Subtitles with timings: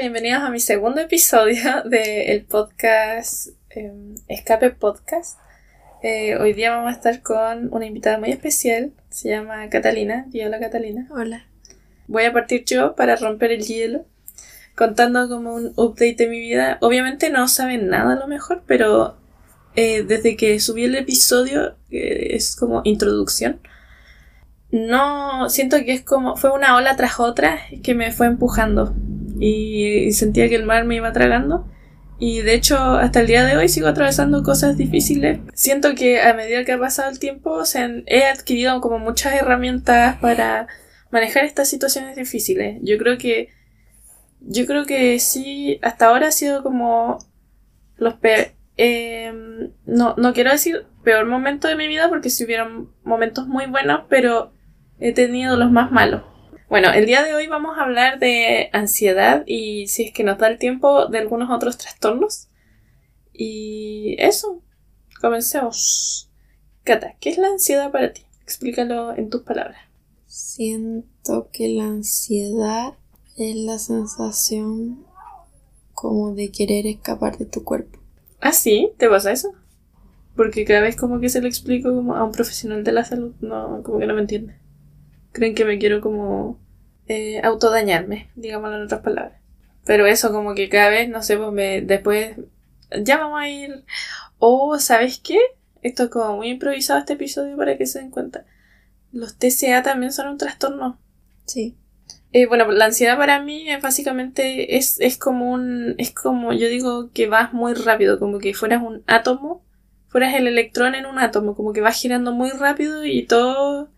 [0.00, 5.38] Bienvenidos a mi segundo episodio del podcast em, Escape Podcast.
[6.02, 10.26] Eh, hoy día vamos a estar con una invitada muy especial, se llama Catalina.
[10.32, 11.06] Y hola Catalina.
[11.10, 11.44] Hola.
[12.06, 14.06] Voy a partir yo para romper el hielo,
[14.74, 16.78] contando como un update de mi vida.
[16.80, 19.18] Obviamente no saben nada a lo mejor, pero
[19.76, 23.60] eh, desde que subí el episodio, es como introducción,
[24.70, 28.94] no siento que es como fue una ola tras otra que me fue empujando
[29.40, 31.66] y, sentía que el mar me iba tragando.
[32.18, 35.40] Y de hecho hasta el día de hoy sigo atravesando cosas difíciles.
[35.54, 37.64] Siento que a medida que ha pasado el tiempo o
[38.06, 40.68] he adquirido como muchas herramientas para
[41.10, 42.78] manejar estas situaciones difíciles.
[42.82, 43.48] Yo creo que
[44.42, 47.18] yo creo que sí hasta ahora ha sido como
[47.96, 52.90] los pe em, no, no quiero decir peor momento de mi vida porque si hubieron
[53.02, 54.52] momentos muy buenos pero
[54.98, 56.22] he tenido los más malos.
[56.70, 60.38] Bueno, el día de hoy vamos a hablar de ansiedad y si es que nos
[60.38, 62.48] da el tiempo de algunos otros trastornos.
[63.32, 64.62] Y eso,
[65.20, 66.30] comencemos.
[66.84, 68.22] Cata, ¿qué es la ansiedad para ti?
[68.44, 69.80] Explícalo en tus palabras.
[70.26, 72.94] Siento que la ansiedad
[73.36, 75.04] es la sensación
[75.92, 77.98] como de querer escapar de tu cuerpo.
[78.40, 78.92] ¿Ah, sí?
[78.96, 79.52] ¿Te pasa eso?
[80.36, 83.34] Porque cada vez como que se lo explico como a un profesional de la salud,
[83.40, 84.59] no, como que no me entiende
[85.32, 86.58] creen que me quiero como
[87.06, 89.40] eh, autodañarme, digámoslo en otras palabras.
[89.84, 92.36] Pero eso como que cada vez, no sé, pues me, después
[93.02, 93.84] ya vamos a ir...
[94.38, 95.38] O, ¿sabes qué?
[95.82, 98.46] Esto es como muy improvisado este episodio para que se den cuenta.
[99.12, 100.98] Los TCA también son un trastorno.
[101.44, 101.76] Sí.
[102.32, 106.68] Eh, bueno, la ansiedad para mí es básicamente es, es como un, es como, yo
[106.68, 109.64] digo que vas muy rápido, como que fueras un átomo,
[110.06, 113.90] fueras el electrón en un átomo, como que vas girando muy rápido y todo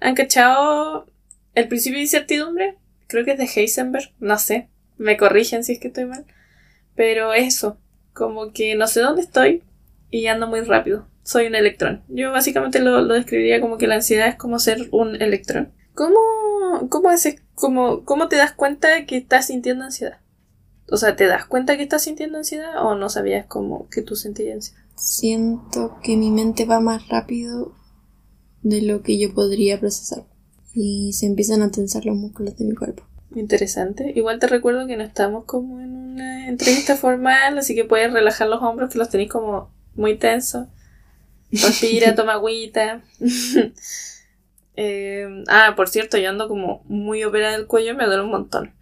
[0.00, 1.06] ¿Han cachado
[1.54, 2.76] el principio de incertidumbre?
[3.06, 4.68] Creo que es de Heisenberg, no sé,
[4.98, 6.24] me corrigen si es que estoy mal.
[6.94, 7.78] Pero eso,
[8.12, 9.62] como que no sé dónde estoy
[10.10, 11.06] y ando muy rápido.
[11.22, 12.02] Soy un electrón.
[12.08, 15.72] Yo básicamente lo, describiría como que la ansiedad es como ser un electrón.
[15.94, 16.18] ¿Cómo,
[16.88, 20.20] cómo, haces, cómo, ¿Cómo te das cuenta que estás sintiendo ansiedad?
[20.88, 24.14] O sea, ¿te das cuenta que estás sintiendo ansiedad o no sabías cómo que tú
[24.14, 24.82] sentías ansiedad?
[24.94, 27.72] Siento que mi mente va más rápido
[28.68, 30.24] de lo que yo podría procesar.
[30.74, 33.04] Y se empiezan a tensar los músculos de mi cuerpo.
[33.34, 34.12] Interesante.
[34.16, 38.48] Igual te recuerdo que no estamos como en una entrevista formal, así que puedes relajar
[38.48, 40.66] los hombros que los tenéis como muy tensos.
[41.52, 43.02] Respira, toma agüita.
[44.78, 48.30] Eh, ah, por cierto, yo ando como muy operada del cuello y me duele un
[48.30, 48.74] montón.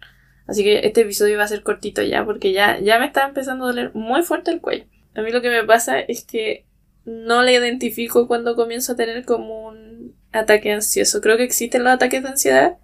[0.45, 3.63] Así que este episodio va a ser cortito ya, porque ya, ya me está empezando
[3.63, 4.83] a doler muy fuerte el cuello.
[5.15, 6.65] A mí lo que me pasa es que
[7.05, 11.21] no le identifico cuando comienzo a tener como un ataque ansioso.
[11.21, 12.77] Creo que existen los ataques de ansiedad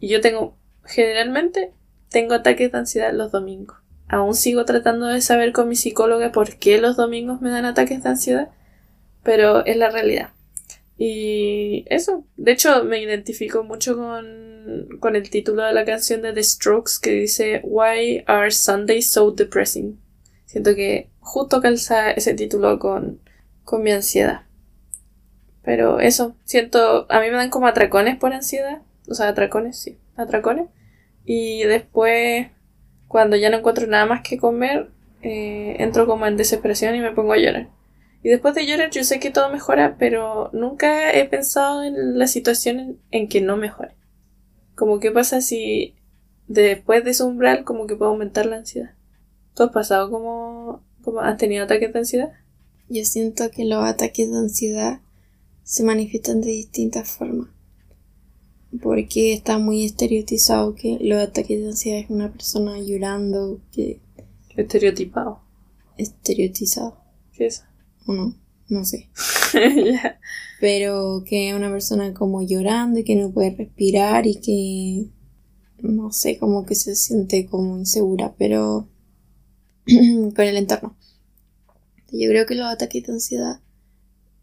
[0.00, 1.72] y yo tengo, generalmente,
[2.10, 3.78] tengo ataques de ansiedad los domingos.
[4.08, 8.02] Aún sigo tratando de saber con mi psicóloga por qué los domingos me dan ataques
[8.02, 8.50] de ansiedad,
[9.22, 10.30] pero es la realidad.
[10.96, 16.32] Y eso, de hecho me identifico mucho con, con el título de la canción de
[16.32, 19.98] The Strokes que dice Why are Sundays so depressing?
[20.44, 23.20] Siento que justo calza ese título con
[23.64, 24.42] con mi ansiedad.
[25.62, 28.82] Pero eso, siento, a mí me dan como atracones por ansiedad.
[29.08, 30.68] O sea, atracones, sí, atracones.
[31.24, 32.48] Y después,
[33.08, 34.90] cuando ya no encuentro nada más que comer,
[35.22, 37.68] eh, entro como en desesperación y me pongo a llorar.
[38.22, 42.26] Y después de llorar yo sé que todo mejora, pero nunca he pensado en la
[42.26, 43.94] situación en, que no mejore.
[44.74, 45.94] Como qué pasa si
[46.46, 48.92] después de ese umbral como que puedo aumentar la ansiedad.
[49.54, 52.32] ¿Tú has pasado como, como has tenido ataques de ansiedad?
[52.88, 55.00] Yo siento que los ataques de ansiedad
[55.62, 57.48] se manifiestan de distintas formas.
[58.82, 64.00] Porque está muy estereotizado que los ataques de ansiedad es una persona llorando, que...
[64.56, 65.40] Estereotipado.
[65.96, 66.98] Estereotizado.
[67.32, 67.64] ¿Qué es?
[68.06, 68.34] ¿O no?
[68.68, 69.08] No sé.
[70.60, 75.10] Pero que es una persona como llorando y que no puede respirar y que...
[75.78, 78.88] No sé, como que se siente como insegura, pero...
[79.86, 80.96] con el entorno.
[82.10, 83.60] Yo creo que los ataques de ansiedad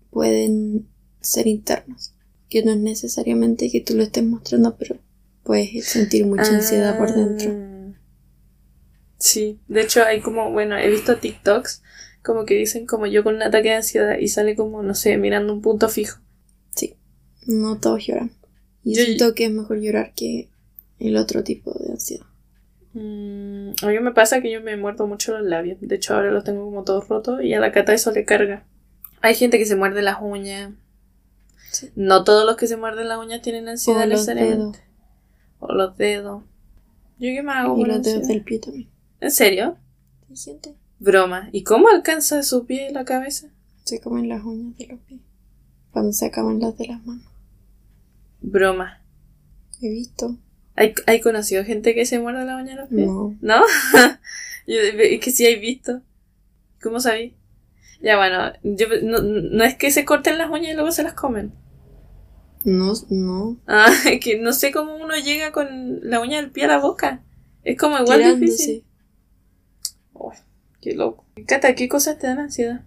[0.10, 0.88] pueden
[1.22, 2.14] ser internos,
[2.50, 4.98] que no es necesariamente que tú lo estés mostrando, pero
[5.44, 7.52] puedes sentir mucha ansiedad por dentro.
[7.52, 7.72] Ah.
[9.18, 11.84] Sí, de hecho hay como, bueno, he visto TikToks
[12.24, 15.18] como que dicen como yo con un ataque de ansiedad y sale como, no sé,
[15.18, 16.20] mirando un punto fijo.
[16.76, 16.96] Sí,
[17.46, 18.32] no todos lloran.
[18.84, 20.50] Y yo siento que es mejor llorar que
[21.00, 22.26] el otro tipo de ansiedad.
[22.94, 25.78] Mm, a mí me pasa que yo me muerdo mucho los labios.
[25.80, 28.66] De hecho, ahora los tengo como todos rotos y a la cata eso le carga.
[29.22, 30.74] Hay gente que se muerde las uñas.
[31.96, 34.80] No todos los que se muerden las uñas tienen ansiedad necesariamente.
[35.60, 36.44] O los dedos.
[37.18, 37.78] ¿Yo qué me hago?
[37.78, 38.90] Y los dedos del pie también.
[39.20, 39.78] ¿En serio?
[40.30, 40.76] ¿Hay gente?
[41.00, 41.50] Broma.
[41.52, 43.50] ¿Y cómo alcanza su pie y la cabeza?
[43.84, 45.22] Se comen las uñas de los pies.
[45.92, 47.26] Cuando se acaban las de las manos.
[48.42, 49.02] Broma.
[49.82, 50.38] He visto.
[50.76, 53.08] ¿Hay, ¿hay conocido gente que se muerde la uña de los pies?
[53.08, 53.36] No.
[53.42, 53.64] ¿No?
[54.68, 56.02] Yo, es que sí hay visto.
[56.82, 57.36] ¿Cómo sabí?
[58.02, 61.14] Ya bueno, yo, no, no es que se corten las uñas y luego se las
[61.14, 61.54] comen.
[62.64, 63.58] No, no.
[63.68, 66.78] Ah, es que no sé cómo uno llega con la uña del pie a la
[66.80, 67.24] boca.
[67.64, 68.46] Es como igual Tirándose.
[68.52, 68.86] difícil.
[70.14, 70.36] Uy,
[70.82, 71.26] qué loco.
[71.48, 72.82] Cata, ¿qué cosas te dan ansiedad?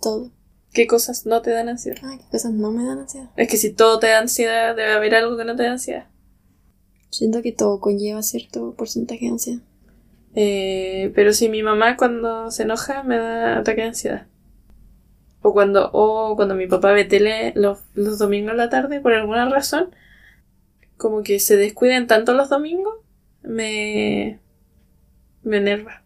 [0.00, 0.30] Todo.
[0.72, 1.98] ¿Qué cosas no te dan ansiedad?
[2.04, 3.30] Ay, qué cosas no me dan ansiedad.
[3.36, 6.06] Es que si todo te da ansiedad, debe haber algo que no te da ansiedad.
[7.10, 9.62] Siento que todo conlleva cierto porcentaje de ansiedad.
[10.34, 14.26] Eh, pero si mi mamá cuando se enoja me da ataque de ansiedad.
[15.42, 19.48] O cuando, o cuando mi papá ve tele los, domingos en la tarde, por alguna
[19.48, 19.94] razón,
[20.96, 22.94] como que se descuiden tanto los domingos,
[23.42, 24.38] me,
[25.42, 26.02] me enerva.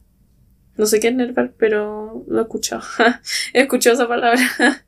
[0.77, 2.83] No sé qué es enervar, pero lo he escuchado.
[3.53, 4.41] he escuchado esa palabra.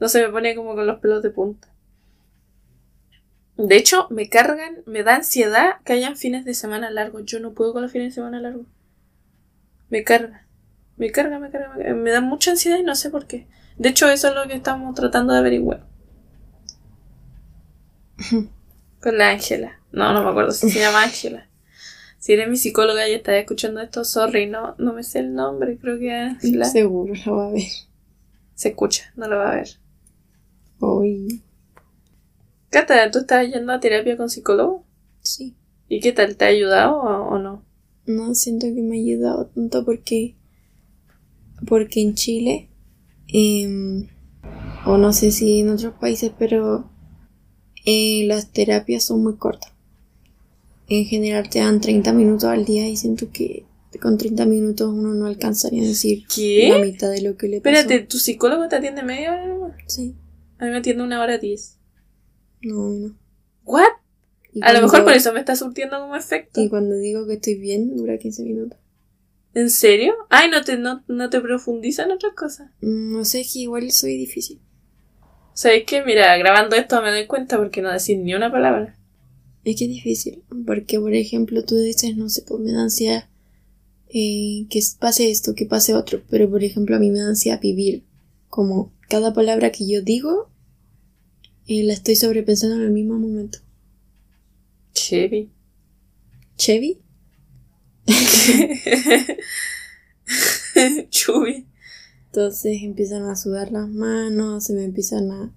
[0.00, 1.68] no se me pone como con los pelos de punta.
[3.56, 7.24] De hecho, me cargan, me da ansiedad que hayan fines de semana largos.
[7.24, 8.66] Yo no puedo con los fines de semana largos.
[9.90, 10.46] Me carga.
[10.96, 11.94] Me carga, me carga, me carga.
[11.94, 13.46] Me da mucha ansiedad y no sé por qué.
[13.76, 15.86] De hecho, eso es lo que estamos tratando de averiguar.
[19.00, 19.80] Con la Ángela.
[19.92, 21.48] No, no me acuerdo si se llama Ángela.
[22.18, 25.76] Si eres mi psicóloga y estás escuchando esto, sorry, no, no me sé el nombre,
[25.76, 26.64] creo que Ángela.
[26.64, 27.62] Seguro lo va a ver.
[28.54, 29.68] Se escucha, no lo va a ver.
[30.80, 31.42] Hoy.
[32.74, 34.84] Cata, ¿tú estás yendo a terapia con psicólogo?
[35.22, 35.54] Sí.
[35.88, 36.36] ¿Y qué tal?
[36.36, 37.62] ¿Te ha ayudado o, o no?
[38.04, 40.34] No siento que me ha ayudado tanto porque.
[41.68, 42.68] Porque en Chile.
[43.28, 44.08] em,
[44.86, 46.90] o no sé si en otros países, pero.
[47.86, 49.70] eh, las terapias son muy cortas.
[50.88, 53.66] En general te dan 30 minutos al día y siento que
[54.02, 57.76] con 30 minutos uno no alcanzaría a decir la mitad de lo que le pasó.
[57.78, 59.76] Espérate, ¿tu psicólogo te atiende media hora?
[59.86, 60.16] Sí.
[60.58, 61.78] A mí me atiende una hora diez.
[62.64, 63.16] No, no.
[63.64, 63.92] ¿What?
[64.52, 66.60] Y A lo mejor por eso me está surtiendo como efecto.
[66.60, 68.78] Y cuando digo que estoy bien, dura 15 minutos.
[69.54, 70.14] ¿En serio?
[70.30, 72.70] Ay, no te, no, no te profundiza en otras cosas.
[72.80, 74.60] Mm, No sé, es que igual soy difícil.
[75.54, 76.04] ¿Sabes qué?
[76.04, 78.96] Mira, grabando esto me doy cuenta porque no decís ni una palabra.
[79.64, 83.28] Es que es difícil, porque por ejemplo tú dices, no sé, pues me da ansiedad
[84.08, 87.60] eh, que pase esto, que pase otro, pero por ejemplo a mí me da ansiedad
[87.60, 88.04] vivir,
[88.48, 90.50] como cada palabra que yo digo
[91.66, 93.58] eh, la estoy sobrepensando en el mismo momento.
[94.92, 95.50] Chevy.
[96.56, 97.00] ¿Chevy?
[101.10, 101.66] Chubi.
[102.26, 105.54] Entonces empiezan a sudar las manos, se me empiezan a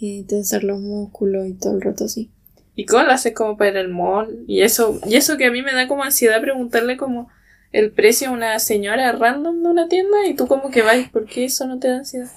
[0.00, 2.30] eh, tensar los músculos y todo el rato así.
[2.76, 4.44] ¿Y cómo lo haces como para ir al mall?
[4.46, 7.28] Y eso, y eso que a mí me da como ansiedad preguntarle como
[7.72, 11.26] el precio a una señora random de una tienda y tú como que vas, ¿por
[11.26, 12.30] qué eso no te da ansiedad?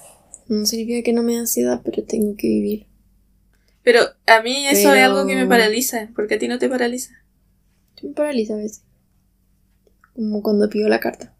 [0.48, 2.86] No significa que no me da ansiedad, pero tengo que vivir.
[3.88, 7.14] Pero a mí eso es algo que me paraliza, porque a ti no te paraliza.
[8.02, 8.84] Me paraliza a veces.
[10.12, 11.34] Como cuando pido la carta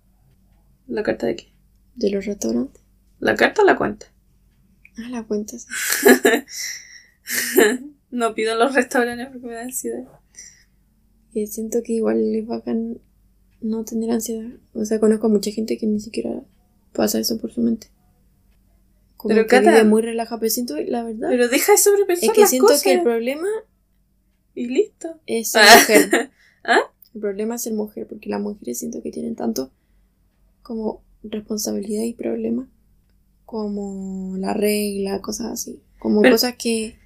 [0.87, 1.52] ¿La carta de qué?
[1.96, 2.82] de los restaurantes.
[3.20, 4.06] ¿La carta o la cuenta?
[4.96, 5.66] Ah, la cuenta, sí.
[8.11, 10.04] no pido en los restaurantes porque me da ansiedad.
[11.34, 12.99] Y siento que igual es bacán
[13.61, 14.49] no tener ansiedad.
[14.73, 16.42] O sea, conozco a mucha gente que ni siquiera
[16.94, 17.88] pasa eso por su mente.
[19.18, 20.38] Como Pero, que Cata- vive muy relajada.
[20.40, 23.02] Pero siento, la verdad, Pero deja de sobrepensar es que las siento cosas que el
[23.02, 23.48] problema
[24.54, 25.08] y listo.
[25.26, 25.76] es ser Ah.
[25.78, 26.30] mujer.
[26.64, 26.78] ¿Ah?
[27.14, 29.70] El problema es ser mujer, porque las mujeres siento que tienen tanto
[30.62, 32.68] como responsabilidad y problema
[33.44, 35.80] como la regla, cosas así.
[35.98, 36.96] Como Pero- cosas que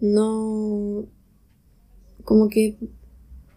[0.00, 1.06] no.
[2.24, 2.76] como que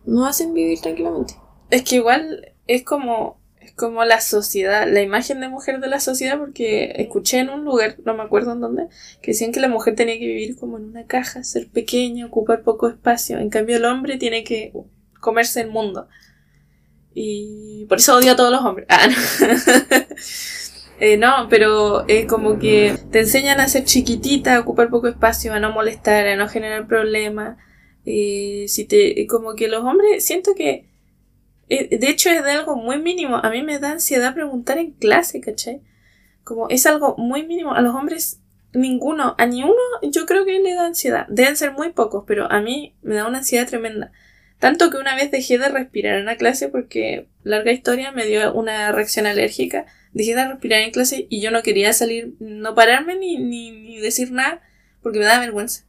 [0.05, 1.35] no hacen vivir tranquilamente.
[1.69, 3.39] Es que igual es como
[3.75, 7.97] como la sociedad, la imagen de mujer de la sociedad, porque escuché en un lugar,
[8.05, 8.87] no me acuerdo en dónde,
[9.21, 12.63] que decían que la mujer tenía que vivir como en una caja, ser pequeña, ocupar
[12.63, 13.37] poco espacio.
[13.39, 14.73] En cambio, el hombre tiene que
[15.19, 16.07] comerse el mundo.
[17.13, 18.87] Y por eso odio a todos los hombres.
[18.89, 19.15] Ah, no.
[21.03, 25.51] Eh, no, pero es como que te enseñan a ser chiquitita, a ocupar poco espacio,
[25.51, 27.57] a no molestar, a no generar problemas.
[28.05, 30.90] Eh, si te, como que los hombres, siento que
[31.71, 33.37] de hecho es de algo muy mínimo.
[33.37, 35.81] A mí me da ansiedad preguntar en clase, ¿cachai?
[36.43, 37.73] Como es algo muy mínimo.
[37.73, 38.41] A los hombres,
[38.73, 39.73] ninguno, a ni uno
[40.03, 41.27] yo creo que le da ansiedad.
[41.29, 44.11] Deben ser muy pocos, pero a mí me da una ansiedad tremenda.
[44.59, 48.53] Tanto que una vez dejé de respirar en la clase porque, larga historia, me dio
[48.53, 49.85] una reacción alérgica.
[50.13, 53.99] Dejé de respirar en clase y yo no quería salir, no pararme ni, ni, ni
[53.99, 54.61] decir nada
[55.01, 55.85] porque me da vergüenza.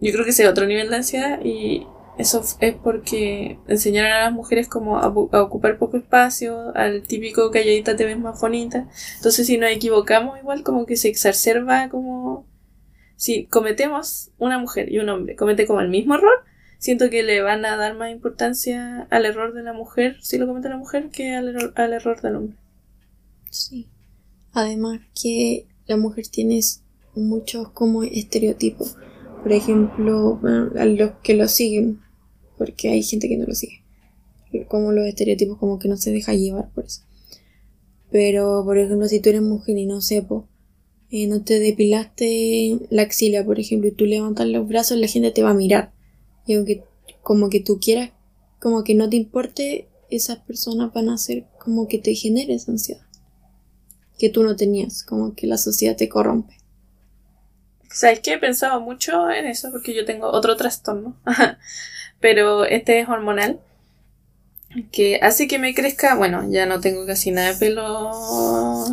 [0.00, 1.86] Yo creo que ese es otro nivel de ansiedad y
[2.18, 7.96] eso es porque enseñaron a las mujeres como a, ocupar poco espacio, al típico calladita
[7.96, 8.88] te ves más bonita.
[9.16, 12.46] Entonces si nos equivocamos igual como que se exacerba como...
[13.16, 16.44] Si cometemos una mujer y un hombre comete como el mismo error,
[16.78, 20.46] siento que le van a dar más importancia al error de la mujer si lo
[20.46, 22.56] comete la mujer que al, error, al error del hombre.
[23.50, 23.88] Sí.
[24.52, 26.60] Además que la mujer tiene
[27.14, 28.96] muchos como estereotipos.
[29.42, 30.40] Por ejemplo,
[30.76, 32.00] a los que lo siguen,
[32.58, 33.84] porque hay gente que no lo sigue.
[34.68, 37.02] Como los estereotipos, como que no se deja llevar por eso.
[38.10, 40.48] Pero, por ejemplo, si tú eres mujer y no sepo,
[41.10, 45.30] eh, no te depilaste la axila, por ejemplo, y tú levantas los brazos, la gente
[45.30, 45.92] te va a mirar.
[46.46, 46.84] Y aunque
[47.22, 48.10] como que tú quieras,
[48.60, 52.72] como que no te importe, esas personas van a hacer como que te genere esa
[52.72, 53.06] ansiedad.
[54.18, 56.59] Que tú no tenías, como que la sociedad te corrompe.
[57.90, 58.34] ¿Sabes qué?
[58.34, 61.16] He pensado mucho en eso porque yo tengo otro trastorno.
[62.20, 63.60] pero este es hormonal,
[64.92, 68.84] que hace que me crezca, bueno, ya no tengo casi nada de pelo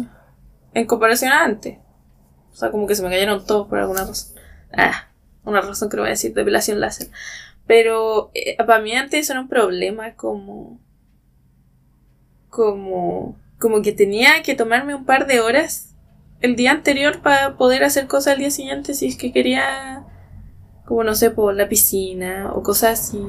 [0.74, 1.78] en comparación a antes.
[2.52, 4.36] O sea, como que se me cayeron todos por alguna razón.
[4.74, 5.10] Ah,
[5.44, 7.10] una razón que no voy a decir, depilación láser.
[7.68, 10.80] Pero eh, para mí antes era un problema como...
[12.50, 13.38] Como...
[13.60, 15.96] Como que tenía que tomarme un par de horas
[16.42, 20.06] el día anterior para poder hacer cosas al día siguiente si es que quería
[20.88, 23.22] como no sé, por la piscina o cosas así.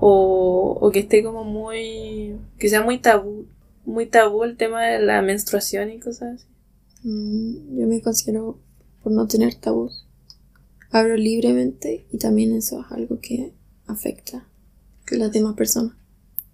[0.00, 2.36] O, o que esté como muy.
[2.58, 3.46] que sea muy tabú.
[3.86, 6.46] Muy tabú el tema de la menstruación y cosas así.
[7.04, 8.60] Mm, yo me considero
[9.02, 9.90] por no tener tabú.
[10.90, 13.54] Hablo libremente y también eso es algo que
[13.86, 14.46] afecta
[15.10, 15.94] a las demás personas.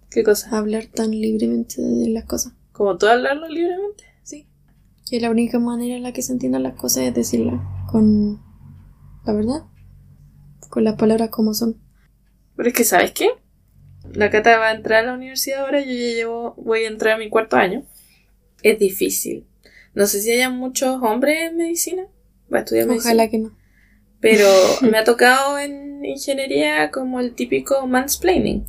[0.09, 0.57] ¿Qué cosa?
[0.57, 2.53] Hablar tan libremente de las cosas.
[2.71, 4.05] ¿Como tú hablarlo libremente?
[5.09, 8.41] Que la única manera en la que se entiendan las cosas es decirla con
[9.25, 9.65] la verdad
[10.75, 11.81] con las palabras como son.
[12.55, 13.29] Pero es que, ¿sabes qué?
[14.13, 17.15] La Cata va a entrar a la universidad ahora, yo ya llevo, voy a entrar
[17.15, 17.85] a mi cuarto año.
[18.61, 19.47] Es difícil.
[19.93, 22.07] No sé si haya muchos hombres en medicina.
[22.53, 23.13] Va a estudiar medicina.
[23.13, 23.57] Ojalá que no.
[24.19, 24.47] Pero
[24.81, 28.65] me ha tocado en ingeniería como el típico mansplaining.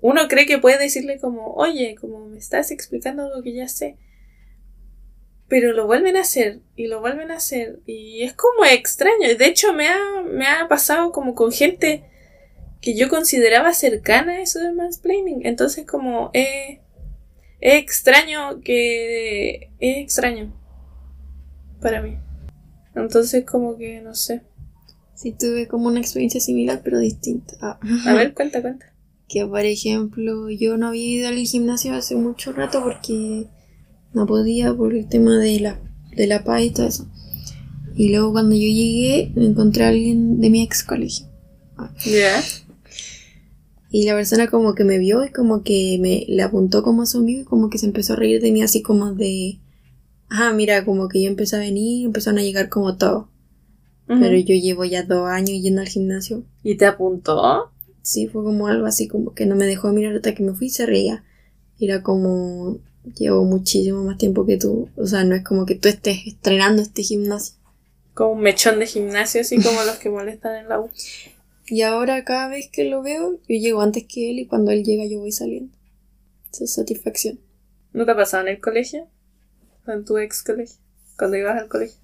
[0.00, 3.98] Uno cree que puede decirle como, oye, como me estás explicando algo que ya sé
[5.50, 9.36] pero lo vuelven a hacer y lo vuelven a hacer y es como extraño.
[9.36, 12.04] De hecho, me ha, me ha pasado como con gente
[12.80, 15.44] que yo consideraba cercana a eso del mansplaining.
[15.44, 16.78] Entonces, como es,
[17.60, 20.54] es extraño que es extraño
[21.82, 22.16] para mí.
[22.94, 24.42] Entonces, como que no sé.
[25.16, 27.56] Sí, tuve como una experiencia similar, pero distinta.
[27.60, 27.80] Ah.
[28.06, 28.86] A ver, cuenta, cuenta.
[29.28, 33.48] Que, por ejemplo, yo no había ido al gimnasio hace mucho rato porque
[34.12, 35.80] no podía por el tema de la,
[36.16, 37.08] de la paz y todo eso.
[37.94, 41.26] Y luego cuando yo llegué, me encontré a alguien de mi ex colegio.
[42.04, 42.42] Ya.
[43.90, 47.06] Y la persona como que me vio y como que me le apuntó como a
[47.06, 49.58] su amigo y como que se empezó a reír de mí así como de...
[50.28, 53.28] Ah, mira, como que yo empecé a venir, empezaron a llegar como todo.
[54.06, 56.44] Pero yo llevo ya dos años yendo al gimnasio.
[56.64, 57.70] ¿Y te apuntó?
[58.02, 60.66] Sí, fue como algo así como que no me dejó mirar hasta que me fui
[60.66, 61.24] y se reía.
[61.78, 64.88] Era como, llevo muchísimo más tiempo que tú.
[64.96, 67.56] O sea, no es como que tú estés estrenando este gimnasio.
[68.14, 70.90] Como un mechón de gimnasio, así como los que molestan en la U.
[71.66, 74.84] Y ahora cada vez que lo veo, yo llego antes que él y cuando él
[74.84, 75.74] llega yo voy saliendo.
[76.52, 77.38] Esa es satisfacción.
[77.92, 79.08] ¿No te ha pasado en el colegio?
[79.86, 80.76] ¿En tu ex colegio?
[81.16, 81.98] Cuando ibas al colegio.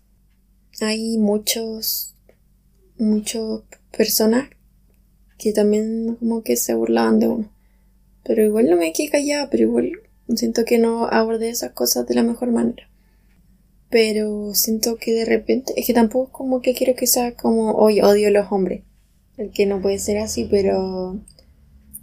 [0.80, 2.14] Hay muchos,
[2.96, 3.42] muchas
[3.96, 4.50] personas
[5.38, 7.52] que también como que se burlaban de uno.
[8.24, 9.92] Pero igual no me quedé callada, pero igual
[10.34, 12.88] Siento que no abordé esas cosas de la mejor manera.
[13.90, 18.00] Pero siento que de repente, es que tampoco como que quiero que sea como, hoy
[18.00, 18.82] odio a los hombres.
[19.36, 21.20] El que no puede ser así, pero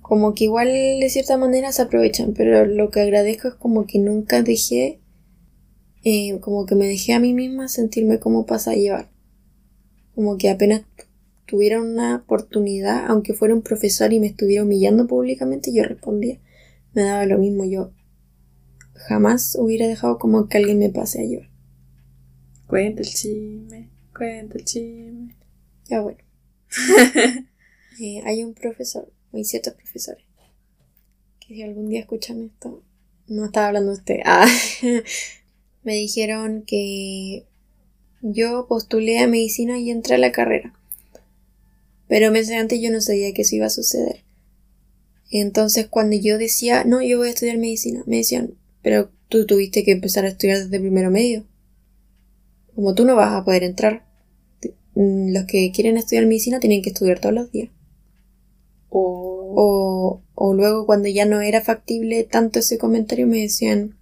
[0.01, 2.33] como que igual de cierta manera se aprovechan.
[2.33, 5.01] Pero lo que agradezco es como que nunca dejé,
[6.05, 9.09] eh, como que me dejé a mí misma sentirme como pasa a llevar.
[10.15, 10.83] Como que apenas
[11.45, 16.39] tuviera una oportunidad, aunque fuera un profesor y me estuviera humillando públicamente, yo respondía.
[16.93, 17.91] Me daba lo mismo yo
[19.07, 21.49] jamás hubiera dejado como que alguien me pase a llevar.
[22.67, 25.35] Cuenta el chisme, cuenta el chisme.
[25.85, 26.19] Ya bueno.
[28.01, 30.25] Eh, hay un profesor, hay ciertos profesores,
[31.39, 32.81] que si algún día escuchan esto,
[33.27, 34.15] no estaba hablando de usted.
[34.25, 34.47] Ah,
[35.83, 37.45] me dijeron que
[38.21, 40.73] yo postulé a medicina y entré a la carrera.
[42.07, 44.23] Pero meses antes yo no sabía que eso iba a suceder.
[45.29, 49.83] Entonces cuando yo decía, no, yo voy a estudiar medicina, me decían, pero tú tuviste
[49.83, 51.45] que empezar a estudiar desde primero medio.
[52.75, 54.05] Como tú no vas a poder entrar.
[54.93, 57.71] Mm, los que quieren estudiar medicina tienen que estudiar todos los días.
[58.89, 63.97] O, o luego cuando ya no era factible tanto ese comentario me decían,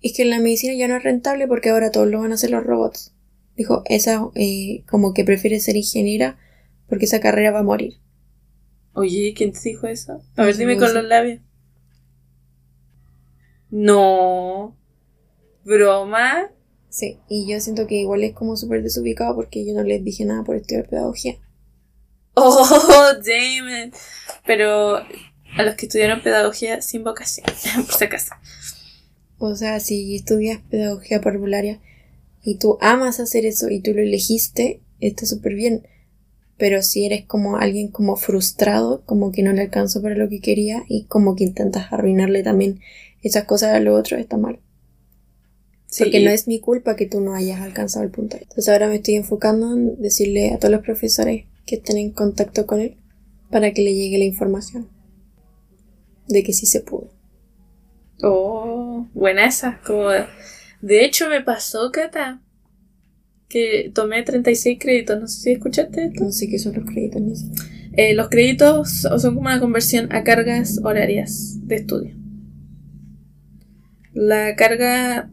[0.00, 2.50] es que la medicina ya no es rentable porque ahora todos lo van a hacer
[2.50, 3.12] los robots.
[3.56, 6.38] Dijo, esa eh, como que prefiere ser ingeniera
[6.88, 7.94] porque esa carrera va a morir.
[8.94, 10.22] Oye, ¿quién te dijo eso?
[10.36, 11.40] A ver, dime con los labios.
[13.70, 14.76] No.
[15.64, 16.50] ¿Broma?
[16.88, 20.24] Sí, y yo siento que igual es como súper desubicado porque yo no les dije
[20.24, 21.36] nada por estudiar pedagogía.
[22.40, 23.92] Oh, Damon.
[24.46, 27.46] Pero a los que estudiaron pedagogía sin vocación,
[27.86, 28.32] por si acaso.
[29.38, 31.80] O sea, si estudias pedagogía parvularia
[32.42, 35.86] y tú amas hacer eso y tú lo elegiste, está súper bien.
[36.56, 40.40] Pero si eres como alguien como frustrado, como que no le alcanzó para lo que
[40.40, 42.80] quería y como que intentas arruinarle también
[43.22, 44.60] esas cosas a lo otro, está mal.
[45.96, 48.36] Porque no es mi culpa que tú no hayas alcanzado el punto.
[48.36, 52.66] Entonces ahora me estoy enfocando en decirle a todos los profesores que estén en contacto
[52.66, 52.96] con él
[53.50, 54.88] para que le llegue la información
[56.26, 57.10] de que sí se pudo.
[58.22, 59.80] Oh, buena esa.
[59.86, 60.10] Como
[60.80, 62.42] de hecho me pasó, Cata,
[63.48, 65.20] que tomé 36 créditos.
[65.20, 66.24] No sé si escuchaste esto.
[66.24, 67.22] No sé qué son los créditos.
[67.94, 72.17] Eh, los créditos son como una conversión a cargas horarias de estudio.
[74.20, 75.30] La carga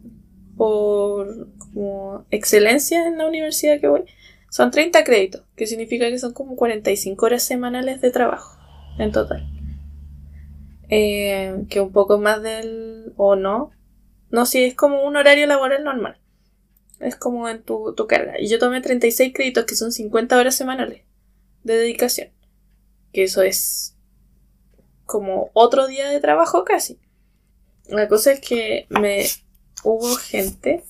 [0.55, 4.05] por como excelencia en la universidad que voy
[4.51, 8.59] son 30 créditos, que significa que son como 45 horas semanales de trabajo
[8.99, 9.49] en total.
[10.89, 13.11] Eh, que un poco más del...
[13.17, 13.71] o no.
[14.29, 16.19] No, si es como un horario laboral normal.
[16.99, 18.39] Es como en tu, tu carga.
[18.39, 21.01] Y yo tomé 36 créditos, que son 50 horas semanales
[21.63, 22.29] de dedicación.
[23.11, 23.97] Que eso es
[25.07, 26.99] como otro día de trabajo casi.
[27.89, 29.25] La cosa es que me
[29.83, 30.83] hubo gente,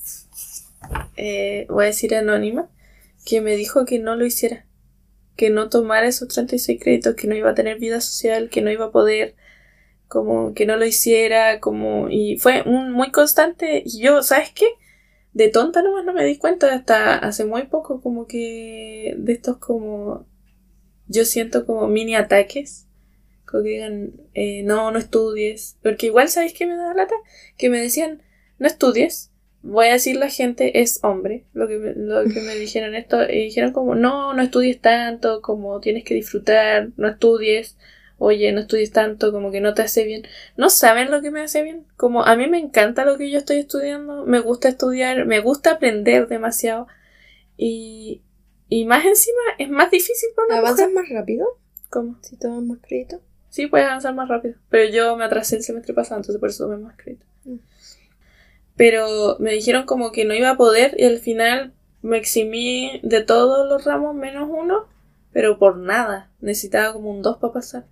[1.17, 2.69] eh, voy a decir anónima,
[3.26, 4.65] que me dijo que no lo hiciera,
[5.36, 8.72] que no tomara esos 36 créditos, que no iba a tener vida social, que no
[8.72, 9.36] iba a poder,
[10.08, 14.67] como que no lo hiciera, como, y fue un, muy constante, y yo, ¿sabes qué?
[15.34, 19.58] De tonta nomás no me di cuenta hasta hace muy poco, como que de estos
[19.58, 20.26] como,
[21.08, 22.85] yo siento como mini ataques,
[23.45, 27.15] como que digan, eh, no, no estudies, porque igual, ¿sabéis qué me da lata?
[27.58, 28.21] Que me decían,
[28.60, 29.31] no estudies,
[29.62, 33.45] voy a decir la gente es hombre, lo que, lo que me dijeron esto, y
[33.45, 37.77] dijeron como, no, no estudies tanto, como tienes que disfrutar, no estudies,
[38.17, 40.23] oye, no estudies tanto, como que no te hace bien.
[40.55, 43.39] No saben lo que me hace bien, como a mí me encanta lo que yo
[43.39, 46.88] estoy estudiando, me gusta estudiar, me gusta aprender demasiado,
[47.58, 48.21] y,
[48.69, 51.47] y más encima es más difícil para una ¿Avanzas más rápido?
[51.89, 52.17] ¿Cómo?
[52.21, 53.21] Si tomas más crédito.
[53.56, 56.65] Sí, puedes avanzar más rápido, pero yo me atrasé el semestre pasado, entonces por eso
[56.65, 57.26] tomé más crédito.
[57.46, 57.56] Mm
[58.76, 63.22] pero me dijeron como que no iba a poder y al final me eximí de
[63.22, 64.88] todos los ramos menos uno,
[65.32, 67.86] pero por nada, necesitaba como un 2 para pasar.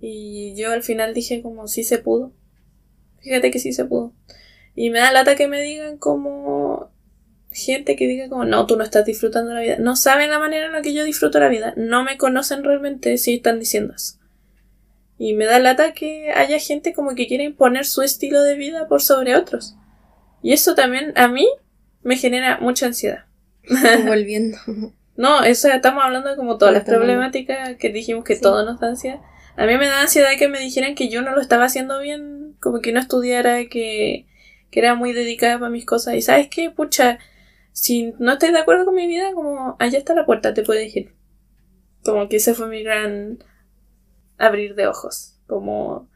[0.00, 2.32] Y yo al final dije como sí se pudo.
[3.20, 4.12] Fíjate que sí se pudo.
[4.74, 6.90] Y me da lata que me digan como
[7.50, 9.76] gente que diga como no, tú no estás disfrutando la vida.
[9.78, 11.72] No saben la manera en la que yo disfruto la vida.
[11.76, 14.18] No me conocen realmente si están diciendo eso.
[15.24, 18.88] Y me da lata que haya gente como que quiere imponer su estilo de vida
[18.88, 19.74] por sobre otros.
[20.42, 21.48] Y eso también a mí
[22.02, 23.24] me genera mucha ansiedad.
[24.06, 24.58] Volviendo.
[25.16, 29.22] no, eso estamos hablando como todas las problemáticas que dijimos que todo nos da ansiedad.
[29.56, 32.56] A mí me da ansiedad que me dijeran que yo no lo estaba haciendo bien,
[32.60, 34.26] como que no estudiara, que,
[34.70, 36.16] que era muy dedicada para mis cosas.
[36.16, 37.18] Y sabes qué, pucha,
[37.72, 40.94] si no estás de acuerdo con mi vida, como allá está la puerta, te puedes
[40.94, 41.14] ir.
[42.04, 43.38] Como que ese fue mi gran
[44.38, 45.36] abrir de ojos.
[45.46, 46.08] Como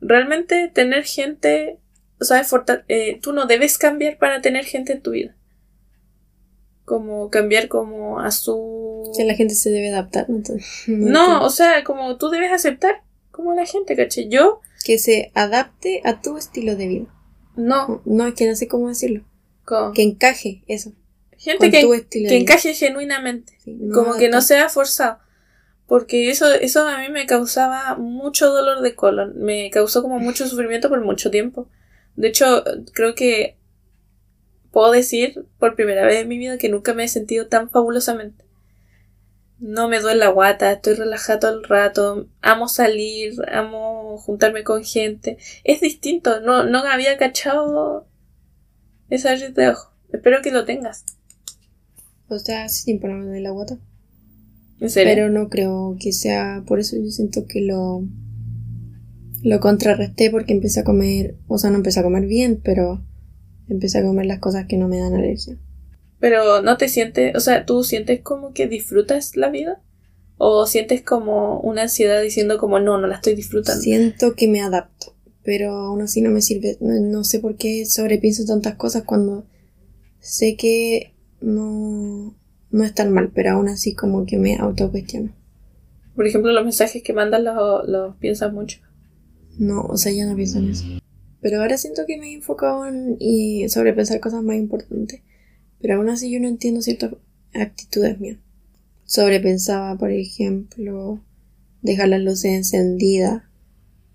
[0.00, 1.80] realmente tener gente
[2.20, 2.46] o sea,
[2.88, 5.36] eh, tú no debes cambiar para tener gente en tu vida.
[6.84, 9.12] Como cambiar como a su...
[9.16, 10.26] Que la gente se debe adaptar.
[10.86, 14.28] No, o sea, como tú debes aceptar como la gente, ¿caché?
[14.28, 14.60] Yo...
[14.84, 17.06] Que se adapte a tu estilo de vida.
[17.56, 18.02] No.
[18.04, 19.24] No, es que no sé cómo decirlo.
[19.94, 20.92] Que encaje eso.
[21.38, 23.58] Gente que, que encaje genuinamente.
[23.92, 25.18] como que no sea forzado.
[25.86, 29.34] Porque eso, eso a mí me causaba mucho dolor de colon.
[29.36, 31.68] Me causó como mucho sufrimiento por mucho tiempo.
[32.16, 33.56] De hecho, creo que
[34.70, 38.44] puedo decir por primera vez en mi vida que nunca me he sentido tan fabulosamente.
[39.58, 44.84] No me duele la guata, estoy relajado todo el rato, amo salir, amo juntarme con
[44.84, 45.38] gente.
[45.62, 48.06] Es distinto, no, no había cachado
[49.10, 49.92] esa de ojo.
[50.12, 51.04] Espero que lo tengas.
[52.28, 53.78] O sea, sí, por no me la guata.
[54.84, 55.12] ¿En serio?
[55.14, 58.04] Pero no creo que sea por eso yo siento que lo
[59.42, 63.04] lo contrarresté porque empecé a comer, o sea, no empecé a comer bien, pero
[63.68, 65.58] empecé a comer las cosas que no me dan alergia.
[66.18, 69.82] Pero no te sientes, o sea, tú sientes como que disfrutas la vida
[70.36, 73.80] ¿O sientes como una ansiedad diciendo como no, no la estoy disfrutando?
[73.80, 76.76] Siento que me adapto, pero aún así no me sirve.
[76.80, 79.46] No, no sé por qué sobrepienso tantas cosas cuando
[80.18, 82.34] sé que no,
[82.74, 85.32] no es tan mal, pero aún así como que me autocuestiono.
[86.16, 88.80] Por ejemplo, los mensajes que mandas los, los piensas mucho.
[89.56, 90.84] No, o sea, ya no pienso en eso.
[91.40, 95.22] Pero ahora siento que me he enfocado en y sobrepensar cosas más importantes.
[95.80, 97.12] Pero aún así yo no entiendo ciertas
[97.54, 98.38] actitudes mías.
[99.04, 101.22] Sobrepensaba, por ejemplo,
[101.80, 103.44] dejar las luces encendidas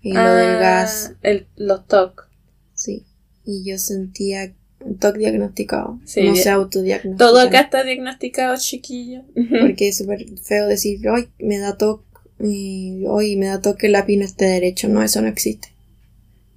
[0.02, 1.14] y lo del Ah, gas.
[1.22, 2.28] El, los TOC.
[2.74, 3.06] Sí.
[3.42, 4.52] Y yo sentía
[4.98, 6.00] TOC diagnosticado.
[6.04, 7.16] Sí, no se autodiagnostica.
[7.16, 9.22] Todo acá está diagnosticado, chiquillo.
[9.60, 12.02] Porque es súper feo decir, hoy me da TOC,
[12.42, 14.88] y hoy me da TOC que el lápiz no esté derecho.
[14.88, 15.68] No, eso no existe.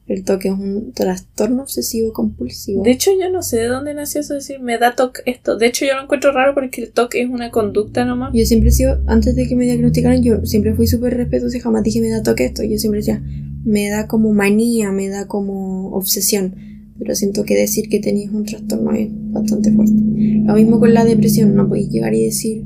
[0.06, 2.84] El TOC es un trastorno obsesivo compulsivo.
[2.84, 5.58] De hecho, yo no sé de dónde nació eso de decir me da TOC esto.
[5.58, 8.32] De hecho, yo lo encuentro raro porque el TOC es una conducta nomás.
[8.34, 11.62] Yo siempre he sido, antes de que me diagnosticaran, yo siempre fui súper respetuosa y
[11.62, 12.64] jamás dije me da toque esto.
[12.64, 13.22] Yo siempre decía,
[13.64, 16.73] me da como manía, me da como obsesión.
[17.00, 19.94] Pero siento que decir que tenías un trastorno es bastante fuerte.
[19.96, 22.64] Lo mismo con la depresión, no podéis llegar y decir,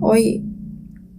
[0.00, 0.42] hoy,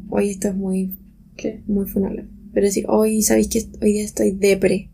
[0.10, 0.91] hoy esto es muy,
[1.36, 1.62] ¿Qué?
[1.68, 2.26] muy funable.
[2.54, 4.89] Pero decir, hoy sabéis que hoy día estoy depre.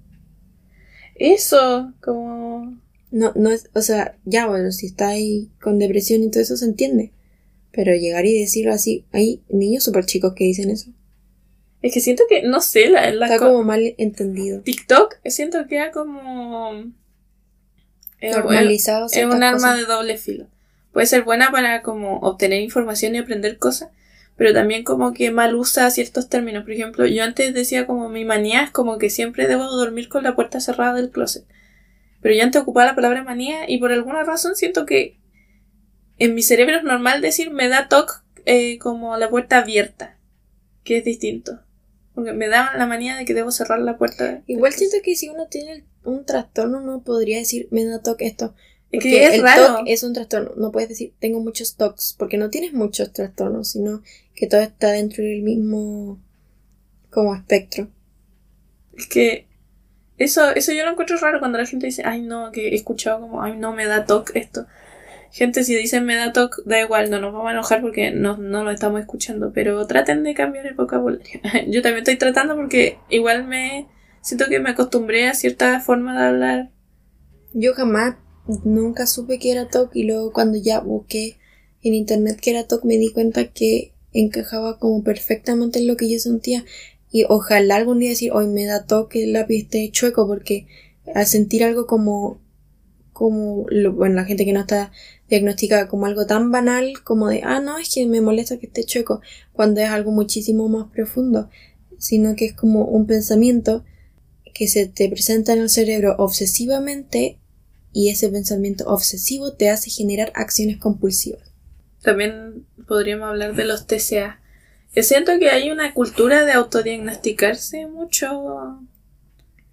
[1.15, 2.80] Eso, como.
[3.12, 6.65] No, no es, o sea, ya bueno, si estáis con depresión y todo eso se
[6.65, 7.12] entiende.
[7.71, 10.91] Pero llegar y decirlo así, hay niños súper chicos que dicen eso.
[11.82, 14.62] Es que siento que, no sé, la, la Está co- como mal entendido.
[14.62, 16.91] TikTok siento que era como.
[18.21, 19.77] Es- Normalizado Es un arma cosas.
[19.79, 20.47] de doble filo.
[20.93, 23.89] Puede ser buena para como obtener información y aprender cosas,
[24.38, 26.63] pero también como que mal usa ciertos términos.
[26.63, 30.23] Por ejemplo, yo antes decía como mi manía es como que siempre debo dormir con
[30.23, 31.45] la puerta cerrada del closet.
[32.21, 35.17] Pero yo antes ocupaba la palabra manía y por alguna razón siento que
[36.19, 38.13] en mi cerebro es normal decir me da toque
[38.45, 40.17] eh, como la puerta abierta,
[40.84, 41.60] que es distinto.
[42.13, 44.41] Porque me da la manía de que debo cerrar la puerta.
[44.47, 48.54] Igual siento que si uno tiene un trastorno no podría decir me da toque esto.
[48.91, 49.78] Es Porque que es el raro.
[49.78, 50.52] TOC es un trastorno.
[50.58, 54.04] No puedes decir tengo muchos TOCs porque no tienes muchos trastornos, sino
[54.36, 56.19] que todo está dentro del mismo
[57.10, 57.89] como espectro.
[58.97, 59.47] Es que
[60.17, 63.21] eso, eso yo lo encuentro raro cuando la gente dice, ay no, que he escuchado
[63.21, 64.67] como, ay no, me da toque esto.
[65.32, 68.38] Gente, si dicen me da toque, da igual, no nos vamos a enojar porque no,
[68.38, 71.39] no lo estamos escuchando, pero traten de cambiar el vocabulario.
[71.67, 73.88] yo también estoy tratando porque igual me
[74.22, 76.72] siento que me acostumbré a cierta forma de hablar.
[77.54, 78.15] Yo jamás,
[78.63, 81.38] nunca supe que era TOC y luego cuando ya busqué
[81.82, 86.12] en internet que era TOC me di cuenta que encajaba como perfectamente en lo que
[86.12, 86.65] yo sentía
[87.10, 90.67] y ojalá algún día decir hoy me da TOC que el lápiz esté chueco porque
[91.13, 92.41] al sentir algo como
[93.13, 94.91] como lo- bueno la gente que no está
[95.30, 98.84] diagnosticada como algo tan banal como de ah no es que me molesta que esté
[98.84, 99.21] chueco
[99.54, 101.50] cuando es algo muchísimo más profundo
[101.97, 103.84] sino que es como un pensamiento
[104.54, 107.38] que se te presenta en el cerebro obsesivamente
[107.93, 111.41] y ese pensamiento obsesivo te hace generar acciones compulsivas.
[112.02, 114.39] También podríamos hablar de los TCA.
[114.95, 118.80] Yo siento que hay una cultura de autodiagnosticarse mucho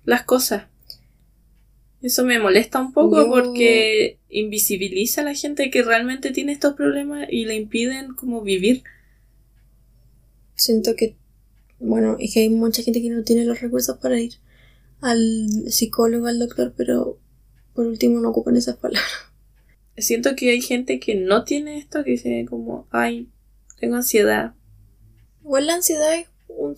[0.05, 0.65] las cosas.
[2.01, 7.27] Eso me molesta un poco porque invisibiliza a la gente que realmente tiene estos problemas
[7.31, 8.85] y le impiden como vivir.
[10.55, 11.17] Siento que,
[11.81, 14.35] bueno, es que hay mucha gente que no tiene los recursos para ir
[15.01, 17.19] al psicólogo, al doctor, pero
[17.75, 19.11] por último no ocupan esas palabras.
[19.97, 23.29] Siento que hay gente que no tiene esto, que dice como, ay,
[23.81, 24.55] tengo ansiedad.
[25.43, 26.77] Igual la ansiedad es un...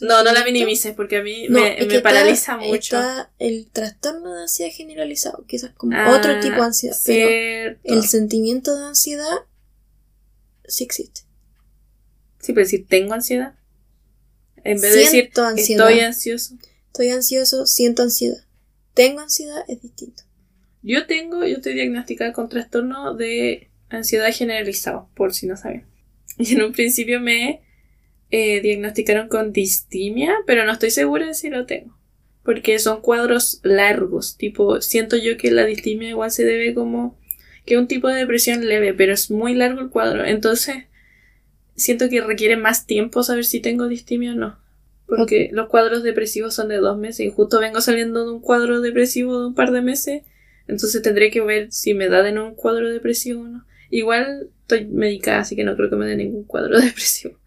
[0.00, 2.96] No, no la minimices porque a mí No, me, me está- paraliza mucho.
[2.96, 8.02] Está el trastorno de ansiedad generalizado, es como Ah, otro tipo de ansiedad, pero el
[8.04, 9.36] sentimiento de ansiedad
[10.66, 11.22] sí existe.
[12.40, 13.54] Sí, pero si tengo ansiedad.
[14.64, 15.88] En vez de decir ansiedad.
[15.90, 16.54] estoy ansioso.
[16.86, 18.44] Estoy ansioso, siento ansiedad.
[18.94, 20.22] Tengo ansiedad, es distinto.
[20.82, 25.86] Yo tengo, yo estoy diagnosticada con trastorno de ansiedad generalizado, por si no saben.
[26.38, 27.62] Y en un principio me
[28.36, 31.96] eh, diagnosticaron con distimia, pero no estoy segura de si lo tengo.
[32.42, 37.16] Porque son cuadros largos, tipo, siento yo que la distimia igual se debe como
[37.64, 40.24] que un tipo de depresión leve, pero es muy largo el cuadro.
[40.24, 40.86] Entonces,
[41.76, 44.58] siento que requiere más tiempo saber si tengo distimia o no.
[45.06, 48.80] Porque los cuadros depresivos son de dos meses y justo vengo saliendo de un cuadro
[48.80, 50.22] depresivo de un par de meses.
[50.66, 53.64] Entonces tendré que ver si me da de nuevo un cuadro depresivo o no.
[53.90, 57.38] Igual estoy medicada, así que no creo que me dé ningún cuadro depresivo.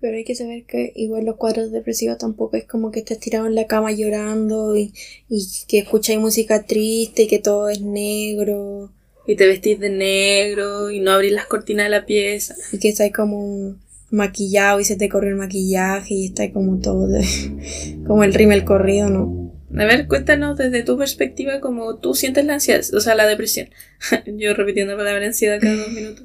[0.00, 3.46] Pero hay que saber que igual los cuadros depresivos tampoco es como que estés tirado
[3.46, 4.94] en la cama llorando y,
[5.28, 8.90] y que escucháis música triste y que todo es negro
[9.26, 12.54] Y te vestís de negro y no abrís las cortinas de la pieza.
[12.72, 13.76] y que estáis como
[14.10, 17.24] maquillado y se te corre el maquillaje y está como todo de,
[18.06, 19.40] como el rímel corrido, ¿no?
[19.76, 23.68] A ver, cuéntanos desde tu perspectiva cómo tú sientes la ansiedad, o sea, la depresión.
[24.26, 26.24] Yo repitiendo la palabra ansiedad cada dos minutos.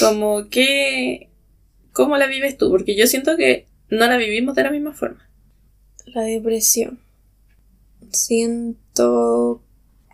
[0.00, 1.28] Como que,
[1.92, 2.70] ¿cómo la vives tú?
[2.70, 5.28] Porque yo siento que no la vivimos de la misma forma.
[6.06, 7.00] La depresión.
[8.12, 9.62] Siento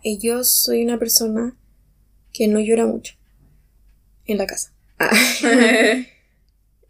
[0.03, 1.57] que yo soy una persona
[2.33, 3.15] que no llora mucho
[4.25, 4.73] en la casa.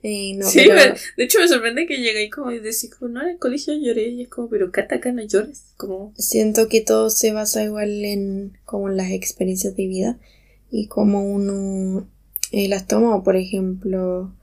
[0.03, 0.95] Eh, no, sí, pero...
[1.17, 4.09] de hecho me sorprende que llegué como y decís, como, no, en el colegio lloré
[4.09, 5.73] y es como, pero Cata, acá no llores.
[5.75, 6.13] Como...
[6.17, 10.19] Siento que todo se basa igual en como las experiencias de vida
[10.69, 12.07] y cómo uno
[12.51, 13.23] eh, las toma.
[13.23, 14.33] Por ejemplo,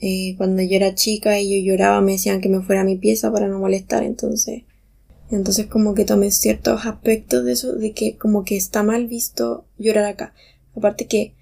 [0.00, 2.96] eh, cuando yo era chica y yo lloraba me decían que me fuera a mi
[2.96, 4.62] pieza para no molestar, entonces...
[5.30, 9.66] Entonces como que tomé ciertos aspectos de eso, de que como que está mal visto
[9.76, 10.32] llorar acá.
[10.74, 11.34] Aparte que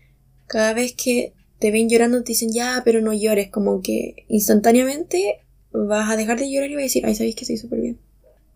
[0.48, 5.40] cada vez que te ven llorando te dicen ya, pero no llores, como que instantáneamente
[5.72, 7.98] vas a dejar de llorar y vas a decir, ay, sabéis que estoy súper bien.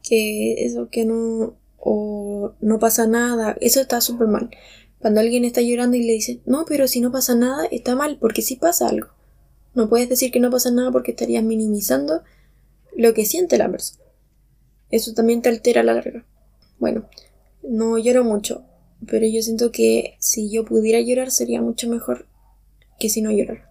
[0.02, 4.50] Que eso que no, o no pasa nada, eso está súper mal.
[4.98, 8.18] Cuando alguien está llorando y le dice, no, pero si no pasa nada, está mal,
[8.20, 9.08] porque sí pasa algo.
[9.74, 12.22] No puedes decir que no pasa nada porque estarías minimizando
[12.96, 14.02] lo que siente la persona.
[14.90, 16.24] Eso también te altera a la larga.
[16.78, 17.08] Bueno,
[17.62, 18.64] no lloro mucho,
[19.06, 22.26] pero yo siento que si yo pudiera llorar sería mucho mejor
[22.98, 23.70] que si no llorar.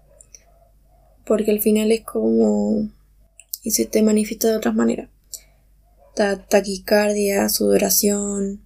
[1.25, 2.89] Porque al final es como...
[3.63, 5.09] y se te manifiesta de otras maneras.
[6.15, 8.61] taquicardia, sudoración.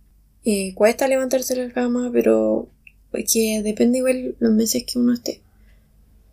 [0.45, 2.67] Eh, cuesta levantarse de la cama, pero
[3.13, 5.41] es que depende igual los meses que uno esté.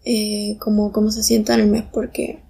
[0.05, 2.41] Eh, como cómo se sienta en el mes, porque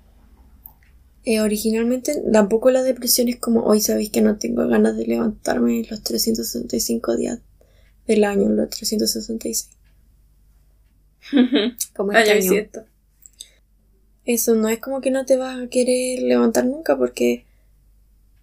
[1.24, 5.84] eh, originalmente tampoco la depresión es como hoy sabéis que no tengo ganas de levantarme
[5.90, 7.40] los 365 días
[8.06, 9.68] del año, los 366.
[11.94, 12.70] como este
[14.24, 17.44] Eso no es como que no te vas a querer levantar nunca porque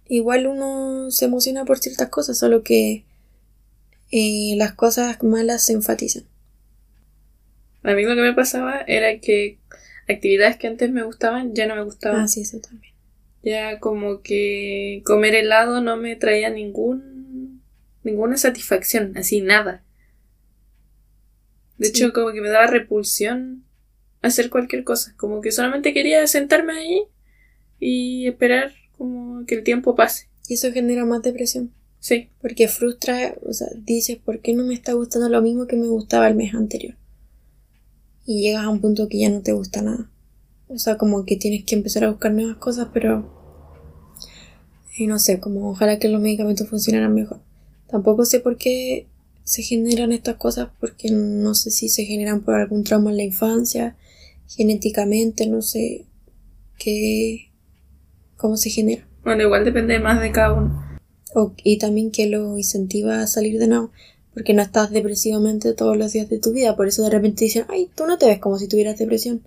[0.06, 3.04] igual uno se emociona por ciertas cosas, solo que
[4.10, 6.24] eh, las cosas malas se enfatizan.
[7.88, 9.58] A mí lo que me pasaba era que
[10.08, 12.20] actividades que antes me gustaban ya no me gustaban.
[12.20, 12.92] Ah, sí, eso también.
[13.42, 17.62] Ya como que comer helado no me traía ningún
[18.04, 19.82] ninguna satisfacción, así nada.
[21.78, 23.64] De hecho, como que me daba repulsión
[24.20, 25.14] hacer cualquier cosa.
[25.16, 27.02] Como que solamente quería sentarme ahí
[27.80, 30.28] y esperar como que el tiempo pase.
[30.46, 31.72] Y eso genera más depresión.
[32.00, 32.28] Sí.
[32.42, 35.86] Porque frustra, o sea, dices, ¿por qué no me está gustando lo mismo que me
[35.86, 36.96] gustaba el mes anterior?
[38.28, 40.10] Y llegas a un punto que ya no te gusta nada.
[40.68, 43.26] O sea, como que tienes que empezar a buscar nuevas cosas, pero...
[44.98, 47.40] Y no sé, como ojalá que los medicamentos funcionaran mejor.
[47.86, 49.06] Tampoco sé por qué
[49.44, 53.22] se generan estas cosas porque no sé si se generan por algún trauma en la
[53.22, 53.96] infancia,
[54.46, 56.04] genéticamente, no sé
[56.78, 57.50] qué,
[58.36, 59.08] cómo se genera.
[59.24, 60.84] Bueno, igual depende más de cada uno.
[61.64, 63.90] y también que lo incentiva a salir de nuevo,
[64.38, 67.64] porque no estás depresivamente todos los días de tu vida, por eso de repente dicen,
[67.68, 69.42] ay, tú no te ves como si tuvieras depresión.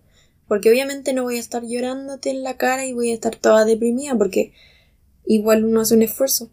[0.50, 3.64] Porque obviamente no voy a estar llorándote en la cara y voy a estar toda
[3.64, 4.52] deprimida, porque
[5.26, 6.52] igual uno hace un esfuerzo.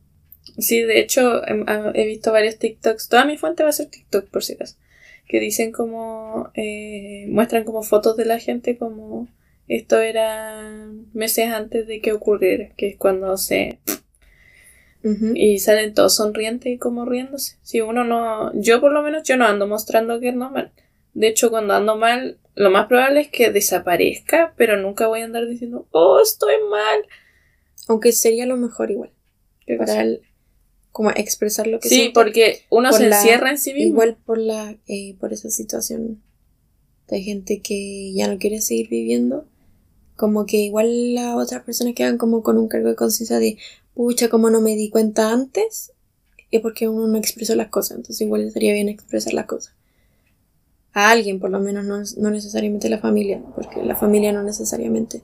[0.56, 3.08] Sí, de hecho, em, ah, he, visto varios TikToks.
[3.08, 4.76] Toda mi fuente va a ser TikTok, por si acaso.
[5.26, 6.52] Que dicen como.
[6.54, 9.26] Eh, muestran como fotos de la gente como.
[9.66, 13.80] Esto era meses antes de que ocurriera, que es cuando se.
[15.34, 17.56] Y salen todos sonrientes y como riéndose.
[17.62, 18.52] Si uno no.
[18.60, 20.72] Yo, por lo menos, yo no ando mostrando que ando mal.
[21.14, 25.24] De hecho, cuando ando mal, lo más probable es que desaparezca, pero nunca voy a
[25.24, 27.00] andar diciendo, oh, estoy mal.
[27.88, 29.10] Aunque sería lo mejor igual.
[29.78, 30.22] Para el,
[30.98, 34.76] como expresar lo que sí porque uno se encierra en sí mismo igual por la
[34.88, 36.22] eh, por esa situación
[37.06, 39.46] de gente que ya no quiere seguir viviendo
[40.16, 43.58] como que igual las otras personas quedan como con un cargo de conciencia de
[43.98, 45.92] pucha como no me di cuenta antes
[46.52, 49.74] es porque uno no expresó las cosas entonces igual estaría bien expresar las cosas
[50.92, 55.22] a alguien por lo menos no, no necesariamente la familia porque la familia no necesariamente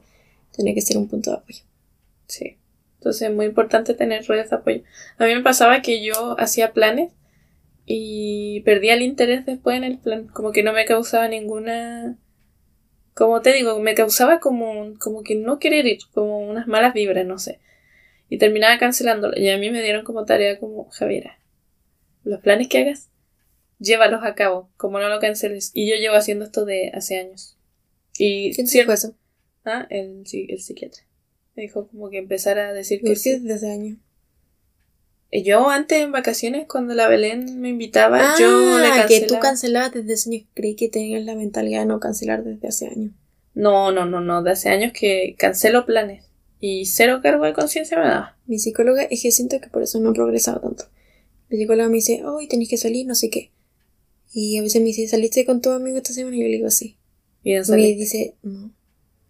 [0.51, 1.63] tiene que ser un punto de apoyo
[2.27, 2.57] sí
[3.05, 4.83] entonces es muy importante tener redes de apoyo.
[5.19, 7.13] A mí me pasaba que yo hacía planes
[7.85, 10.27] y perdía el interés después en el plan.
[10.29, 12.17] Como que no me causaba ninguna...
[13.13, 17.27] Como te digo, me causaba como, como que no querer ir, como unas malas vibras,
[17.27, 17.61] no sé.
[18.35, 19.39] Y terminaba cancelándolo.
[19.39, 21.39] Y a mí me dieron como tarea como, Javiera,
[22.25, 23.09] los planes que hagas,
[23.79, 25.71] llévalos a cabo, como no lo canceles.
[25.73, 27.57] Y yo llevo haciendo esto de hace años.
[28.19, 29.15] Y ¿Quién te eso?
[29.65, 31.05] Ah, el, el psiquiatra.
[31.55, 33.39] Me dijo como que empezara a decir que sí.
[33.39, 33.99] desde año?
[35.31, 39.07] Yo antes en vacaciones, cuando la Belén me invitaba, yo le cancelaba.
[39.07, 40.49] que tú cancelabas desde hace años.
[40.55, 43.13] Creí que tenías la mentalidad de no cancelar desde hace años.
[43.55, 44.43] No, no, no, no.
[44.43, 46.24] De hace años que cancelo planes.
[46.67, 48.39] Y cero cargo de conciencia me da.
[48.47, 50.87] Mi psicóloga es que siento que por eso no he progresado tanto.
[51.51, 53.53] Mi psicóloga me dice, hoy tenéis que salir, no sé qué.
[54.33, 56.37] Y a veces me dice, ¿saliste con tu amigo esta semana?
[56.37, 56.97] Y yo le digo, sí.
[57.43, 58.73] Y me dice, no.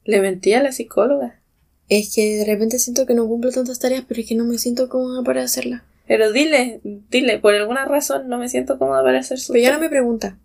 [0.04, 1.42] Le mentí a la psicóloga.
[1.88, 4.56] Es que de repente siento que no cumplo tantas tareas, pero es que no me
[4.56, 5.82] siento cómoda para hacerlas.
[6.06, 9.72] Pero dile, dile, por alguna razón no me siento cómoda para hacer su Pero ya
[9.72, 10.38] no me pregunta.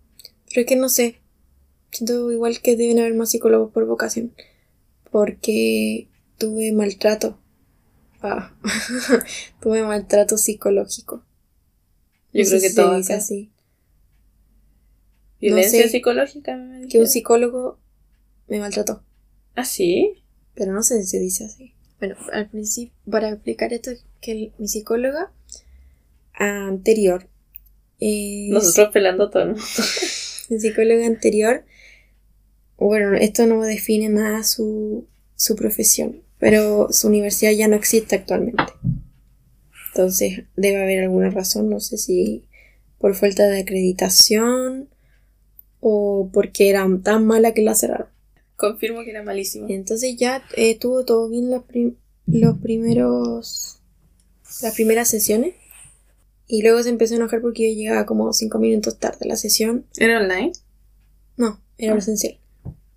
[0.48, 1.20] Pero es que no sé.
[1.92, 4.32] Siento igual que deben haber más psicólogos por vocación.
[5.12, 6.09] Porque
[6.40, 7.38] tuve maltrato.
[8.22, 8.52] Ah.
[9.60, 11.24] tuve maltrato psicológico.
[12.32, 13.16] Yo No creo que todo acá.
[13.16, 13.52] así.
[15.40, 15.90] Violencia No sé.
[15.90, 17.78] psicológica me Que un psicólogo
[18.48, 19.04] me maltrató.
[19.54, 20.22] ¿Ah, sí?
[20.54, 21.74] Pero no sé si se dice así.
[21.98, 25.32] Bueno, al principio, para explicar esto, que el- mi psicóloga
[26.34, 27.28] anterior.
[28.00, 29.62] eh, Nosotros pelando todo el mundo.
[30.50, 31.64] Mi psicóloga anterior.
[32.78, 38.64] Bueno, esto no define nada su, su profesión, pero su universidad ya no existe actualmente.
[39.90, 42.44] Entonces, debe haber alguna razón, no sé si
[42.98, 44.88] por falta de acreditación
[45.80, 48.08] o porque era tan mala que la cerraron.
[48.56, 49.66] Confirmo que era malísimo.
[49.68, 53.78] Entonces ya eh, tuvo todo bien los, prim- los primeros.
[54.62, 55.54] las primeras sesiones.
[56.46, 59.36] Y luego se empezó a enojar porque yo llegaba como cinco minutos tarde a la
[59.36, 59.86] sesión.
[59.96, 60.52] ¿Era online?
[61.36, 61.96] No, era Ah.
[61.96, 62.38] presencial.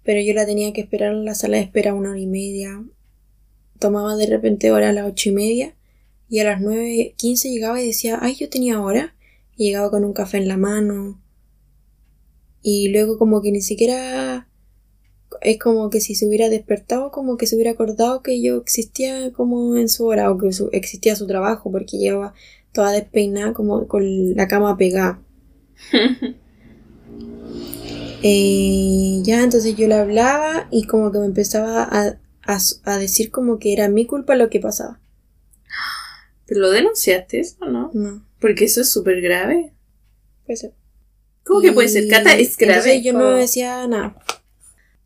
[0.03, 2.84] Pero yo la tenía que esperar en la sala de espera una hora y media.
[3.84, 5.76] Tomaba de repente hora a las ocho y media.
[6.30, 9.13] Y a las nueve quince llegaba y decía, ay, yo tenía hora.
[9.58, 11.22] Y llegaba con un café en la mano.
[12.62, 14.48] Y luego como que ni siquiera...
[15.41, 19.34] Es como que si se hubiera despertado, como que se hubiera acordado que yo existía
[19.34, 22.34] como en su hora o que su- existía su trabajo, porque llevaba
[22.72, 25.22] toda despeinada como con la cama pegada.
[28.26, 33.32] Eh, ya, entonces yo le hablaba y como que me empezaba a, a, a decir
[33.32, 34.99] como que era mi culpa lo que pasaba.
[36.45, 37.89] ¿Pero lo denunciaste eso o no?
[37.93, 39.73] No, Porque eso es súper grave.
[40.45, 40.73] puede ser.
[41.45, 42.08] ¿Cómo que puede ser?
[42.08, 42.75] Cata es grave.
[42.77, 43.36] entonces yo no Oh.
[43.36, 44.15] decía nada.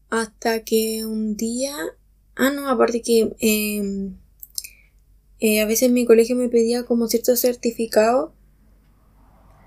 [0.09, 1.75] Hasta que un día...
[2.35, 4.11] Ah, no, aparte que eh,
[5.39, 8.33] eh, a veces mi colegio me pedía como cierto certificado.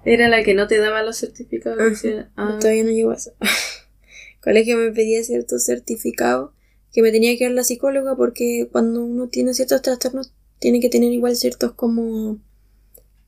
[0.04, 2.04] Era la que no te daba los certificados.
[2.04, 2.30] Ajá.
[2.36, 3.32] ah, Todavía no llegó a eso.
[3.40, 3.48] El
[4.42, 6.54] colegio me pedía cierto certificado
[6.92, 10.88] que me tenía que dar la psicóloga porque cuando uno tiene ciertos trastornos tiene que
[10.88, 12.38] tener igual ciertos como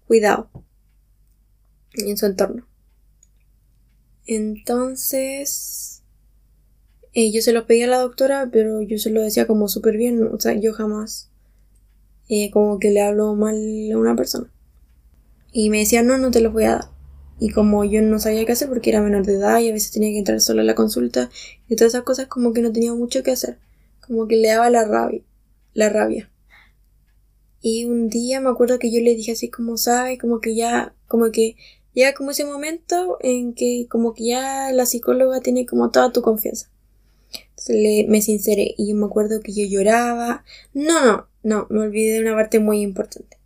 [0.07, 0.51] cuidado
[1.94, 2.66] en su entorno.
[4.27, 6.03] Entonces,
[7.12, 9.96] eh, yo se los pedí a la doctora, pero yo se lo decía como súper
[9.96, 11.31] bien, o sea, yo jamás
[12.29, 13.57] eh, como que le hablo mal
[13.92, 14.51] a una persona.
[15.53, 16.91] Y me decía, no, no te los voy a dar.
[17.42, 19.90] Y como yo no sabía qué hacer porque era menor de edad y a veces
[19.90, 21.28] tenía que entrar solo a la consulta
[21.68, 23.59] y todas esas cosas como que no tenía mucho que hacer.
[24.07, 25.22] Como que le daba la rabia.
[25.74, 26.31] La rabia.
[27.61, 30.20] Y un día me acuerdo que yo le dije así como, ¿sabes?
[30.20, 31.57] Como que ya, como que
[31.94, 36.22] llega como ese momento en que como que ya la psicóloga tiene como toda tu
[36.22, 36.70] confianza.
[37.33, 40.44] Entonces le, me sinceré y yo me acuerdo que yo lloraba.
[40.74, 43.41] No, no, no, me olvidé de una parte muy importante.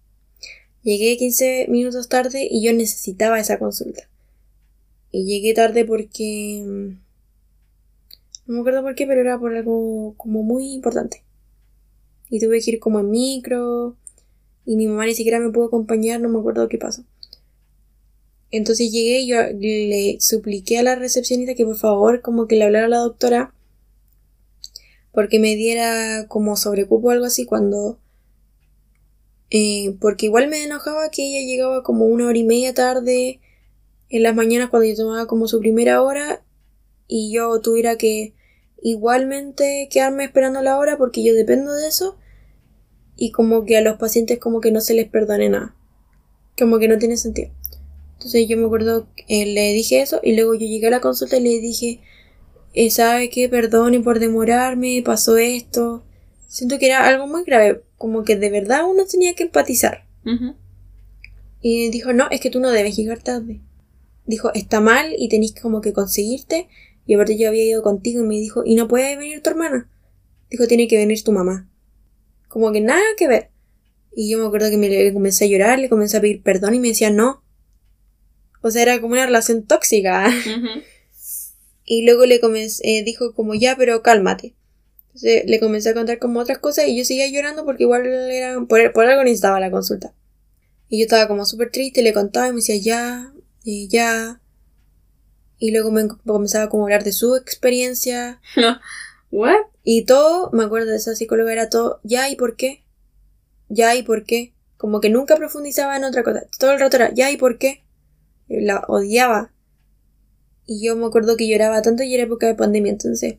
[0.87, 4.09] Llegué 15 minutos tarde y yo necesitaba esa consulta.
[5.11, 6.63] Y llegué tarde porque...
[6.65, 6.91] mm,
[8.47, 11.25] No me acuerdo por qué, pero era por algo como muy importante.
[12.31, 13.97] Y tuve que ir como en micro.
[14.65, 17.03] Y mi mamá ni siquiera me pudo acompañar, no me acuerdo qué pasó.
[18.53, 22.65] Entonces llegué y yo le supliqué a la recepcionista que por favor como que le
[22.65, 23.53] hablara a la doctora
[25.11, 27.99] porque me diera como sobrecupo o algo así cuando
[29.51, 33.41] eh, porque igual me enojaba que ella llegaba como una hora y media tarde
[34.09, 36.45] en las mañanas cuando yo tomaba como su primera hora
[37.09, 38.35] y yo tuviera que
[38.83, 42.17] igualmente quedarme esperando la hora porque yo dependo de eso
[43.17, 45.75] y como que a los pacientes como que no se les perdone nada.
[46.59, 47.51] Como que no tiene sentido.
[48.15, 51.37] Entonces yo me acuerdo, eh, le dije eso y luego yo llegué a la consulta
[51.37, 52.01] y le dije,
[52.75, 53.49] eh, ¿sabe qué?
[53.49, 56.03] Perdone por demorarme, pasó esto.
[56.47, 60.07] Siento que era algo muy grave, como que de verdad uno tenía que empatizar.
[61.61, 63.61] Y dijo, no, es que tú no debes llegar tarde.
[64.25, 66.69] Dijo, está mal y tenéis que como que conseguirte.
[67.07, 69.89] Y aparte yo había ido contigo y me dijo, ¿y no puede venir tu hermana?
[70.51, 71.69] Dijo, tiene que venir tu mamá.
[72.49, 73.51] Como que nada que ver.
[74.15, 76.75] Y yo me acuerdo que me le comencé a llorar, le comencé a pedir perdón
[76.75, 77.43] y me decía no.
[78.63, 80.29] O sea, era como una relación tóxica.
[81.89, 84.57] Y luego le comencé, eh, dijo como ya, pero cálmate.
[85.17, 88.61] Entonces le comencé a contar como otras cosas y yo seguía llorando porque igual era,
[88.69, 90.13] por, por algo necesitaba la consulta.
[90.91, 93.33] Y yo estaba como súper triste, le contaba y me decía ya,
[93.65, 94.43] eh, ya.
[95.59, 98.43] Y luego me comenzaba como a hablar de su experiencia.
[99.31, 99.57] ¿What?
[99.83, 102.85] Y todo, me acuerdo de esa psicóloga, era todo, ya y por qué.
[103.71, 104.53] Ya y por qué.
[104.77, 106.47] Como que nunca profundizaba en otra cosa.
[106.59, 107.85] Todo el rato era, ya y por qué.
[108.49, 109.51] La odiaba.
[110.67, 113.37] Y yo me acuerdo que lloraba tanto y era época de pandemia, entonces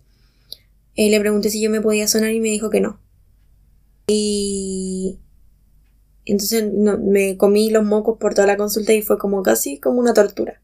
[0.98, 3.00] eh, le pregunté si yo me podía sonar y me dijo que no.
[4.08, 5.20] Y
[6.26, 10.14] entonces me comí los mocos por toda la consulta y fue como casi como una
[10.14, 10.62] tortura.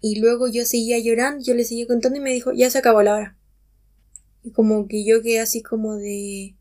[0.00, 3.02] Y luego yo seguía llorando, yo le seguía contando y me dijo, ya se acabó
[3.02, 3.38] la hora.
[4.44, 6.56] Y como que yo quedé así como de,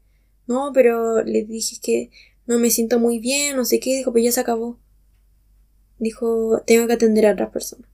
[0.48, 2.10] no, pero le dije que
[2.48, 4.80] no me siento muy bien, no sé qué, dijo, pues ya se acabó.
[6.00, 7.88] Dijo, tengo que atender a otras personas.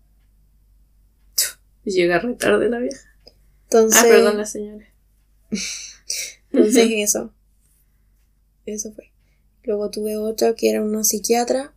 [1.83, 3.06] Llega retarde la vieja.
[3.69, 4.85] Entonces, ah, perdón, la señora.
[6.51, 7.33] Entonces eso.
[8.65, 9.11] Eso fue.
[9.63, 11.73] Luego tuve otra que era una psiquiatra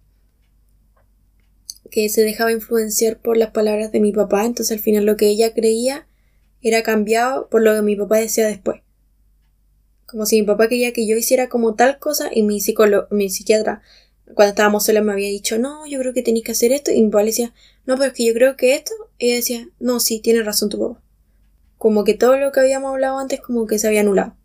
[1.91, 5.27] que se dejaba influenciar por las palabras de mi papá, entonces al final lo que
[5.27, 6.07] ella creía
[6.63, 8.83] era cambiado por lo que mi papá decía después.
[10.07, 13.29] Como si mi papá quería que yo hiciera como tal cosa y mi psicólogo, mi
[13.29, 13.83] psiquiatra,
[14.35, 17.03] cuando estábamos solos me había dicho, no, yo creo que tenéis que hacer esto, y
[17.03, 17.53] mi papá le decía,
[17.87, 20.69] no, pero es que yo creo que esto, y ella decía, no, sí, tiene razón
[20.69, 21.03] tu papá.
[21.81, 24.37] Como que todo lo que habíamos hablado antes como que se había anulado.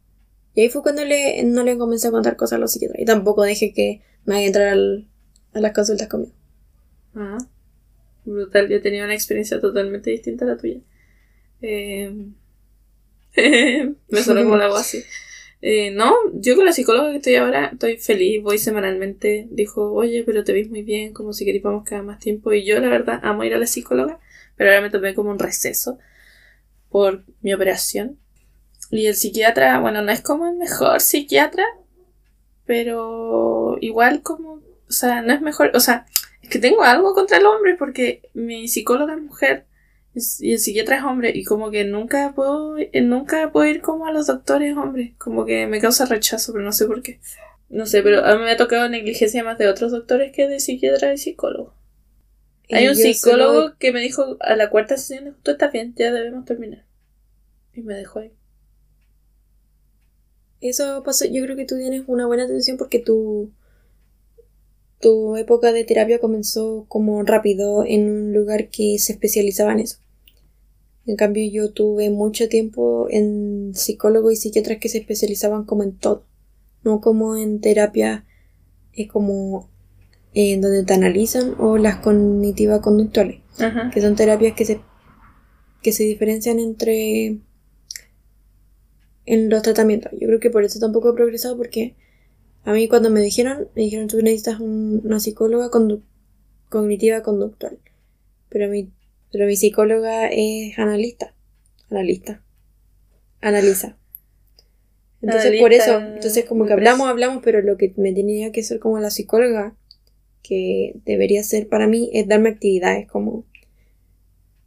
[0.53, 3.01] Y ahí fue cuando le, no le comencé a contar cosas a los psiquiatras.
[3.01, 4.77] Y tampoco dejé que me entrar
[5.53, 6.31] a las consultas conmigo.
[7.13, 7.39] Ah,
[8.23, 8.69] brutal.
[8.69, 10.79] Yo tenía una experiencia totalmente distinta a la tuya.
[11.61, 12.09] Eh,
[14.07, 15.03] me suena como voz así.
[15.61, 19.49] Eh, no, yo con la psicóloga que estoy ahora estoy feliz, voy semanalmente.
[19.51, 22.53] Dijo, oye, pero te ves muy bien, como si queríamos cada más tiempo.
[22.53, 24.21] Y yo, la verdad, amo ir a la psicóloga,
[24.55, 25.99] pero ahora me tomé como un receso
[26.89, 28.19] por mi operación.
[28.91, 31.65] Y el psiquiatra, bueno, no es como el mejor psiquiatra,
[32.65, 36.05] pero igual como, o sea, no es mejor, o sea,
[36.41, 39.65] es que tengo algo contra el hombre porque mi psicóloga es mujer
[40.39, 44.07] y el psiquiatra es hombre y como que nunca puedo, eh, nunca puedo ir como
[44.07, 47.19] a los doctores hombres, como que me causa rechazo, pero no sé por qué.
[47.67, 50.59] No sé, pero a mí me ha tocado negligencia más de otros doctores que de
[50.59, 51.74] psiquiatra y psicólogo.
[52.71, 56.45] Hay un psicólogo que me dijo a la cuarta sesión, tú estás bien, ya debemos
[56.45, 56.85] terminar.
[57.73, 58.31] Y me dejó ahí.
[60.61, 63.51] Eso pasó, yo creo que tú tienes una buena atención porque tu,
[64.99, 69.97] tu época de terapia comenzó como rápido en un lugar que se especializaba en eso.
[71.05, 75.97] En cambio, yo tuve mucho tiempo en psicólogos y psiquiatras que se especializaban como en
[75.97, 76.25] todo,
[76.83, 78.25] no como en terapia
[78.95, 79.69] es como
[80.35, 83.39] en donde te analizan o las cognitivas conductuales,
[83.93, 84.81] que son terapias que se,
[85.81, 87.39] que se diferencian entre
[89.25, 90.11] en los tratamientos.
[90.13, 91.95] Yo creo que por eso tampoco he progresado porque
[92.65, 95.69] a mí cuando me dijeron, me dijeron tú necesitas una psicóloga
[96.69, 97.79] cognitiva conductual.
[98.49, 98.91] Pero mi,
[99.31, 101.33] pero mi psicóloga es analista.
[101.89, 102.41] Analista.
[103.41, 103.97] Analiza.
[105.21, 108.79] Entonces por eso, entonces como que hablamos, hablamos, pero lo que me tenía que hacer
[108.79, 109.75] como la psicóloga,
[110.47, 113.45] que debería ser para mí, es darme actividades como...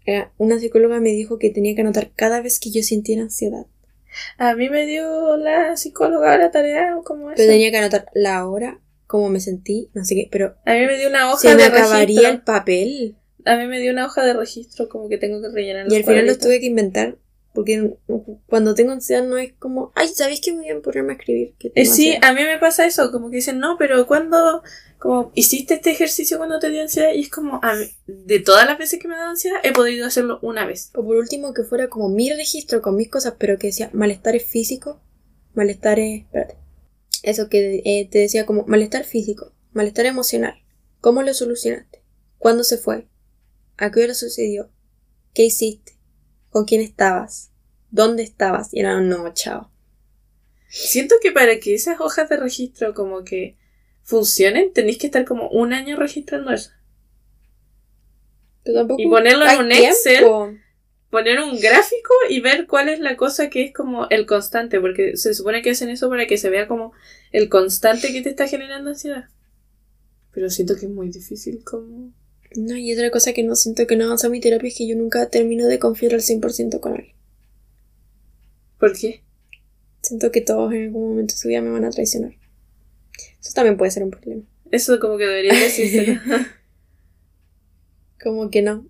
[0.07, 3.67] Eh, una psicóloga me dijo que tenía que anotar cada vez que yo sintiera ansiedad.
[4.39, 7.37] A mí me dio la psicóloga la tarea como eso.
[7.37, 10.57] Pero tenía que anotar la hora, cómo me sentí, no sé qué, pero...
[10.65, 13.17] A mí me dio una hoja se me acabaría el papel.
[13.45, 15.91] A mí me dio una hoja de registro como que tengo que rellenar.
[15.91, 17.19] Y al final los tuve que inventar.
[17.59, 17.95] Porque
[18.47, 21.55] cuando tengo ansiedad no es como, ay, ¿sabéis que voy a ponerme a escribir?
[21.75, 24.63] Eh, sí, a mí me pasa eso, como que dicen, no, pero cuando
[24.99, 27.61] como hiciste este ejercicio cuando te dio ansiedad y es como
[28.07, 30.91] de todas las veces que me da ansiedad he podido hacerlo una vez.
[30.95, 34.45] O por último que fuera como mi registro con mis cosas, pero que decía malestares
[34.45, 34.97] físicos,
[35.55, 36.57] malestares, espérate,
[37.23, 40.55] eso que eh, te decía como malestar físico, malestar emocional,
[41.01, 42.03] ¿cómo lo solucionaste?
[42.39, 43.07] ¿Cuándo se fue?
[43.77, 44.71] ¿A qué hora sucedió?
[45.33, 45.93] ¿Qué hiciste?
[46.51, 47.51] ¿Con quién estabas?
[47.91, 48.75] ¿Dónde estabas?
[48.75, 49.71] Y era no, chao.
[50.69, 53.57] Siento que para que esas hojas de registro como que
[54.09, 56.71] funcionen, tenéis que estar como un año registrando eso.
[58.65, 60.25] y ponerlo en un Excel,
[61.11, 65.19] poner un gráfico y ver cuál es la cosa que es como el constante, porque
[65.19, 66.95] se supone que hacen eso para que se vea como
[67.33, 69.27] el constante que te está generando ansiedad.
[70.33, 72.15] Pero siento que es muy difícil como...
[72.57, 74.97] No, y otra cosa que no siento que no avanza mi terapia es que yo
[74.97, 77.15] nunca termino de confiar al 100% con alguien.
[78.79, 79.23] ¿Por qué?
[80.01, 82.33] Siento que todos en algún momento de su vida me van a traicionar.
[83.41, 84.43] Eso también puede ser un problema.
[84.71, 86.19] Eso como que debería decirse.
[88.23, 88.87] como que no.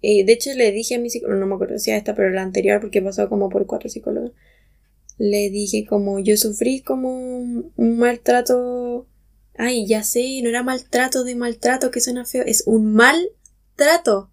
[0.00, 2.30] Y de hecho le dije a mi psicólogo, no me acuerdo si a esta, pero
[2.30, 4.32] la anterior, porque pasó como por cuatro psicólogos.
[5.18, 9.06] Le dije como yo sufrí como un, maltrato.
[9.56, 14.30] Ay, ya sé, no era maltrato de maltrato que suena feo, es un maltrato.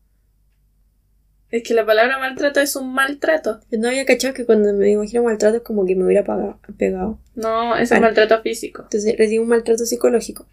[1.50, 3.62] Es que la palabra maltrato es un maltrato.
[3.72, 6.60] Yo no había cachado que cuando me imagino maltrato es como que me hubiera pagado-
[6.78, 7.20] pegado.
[7.36, 8.02] No, es Vale.
[8.02, 8.84] maltrato físico.
[8.84, 10.46] Entonces recibo un maltrato psicológico.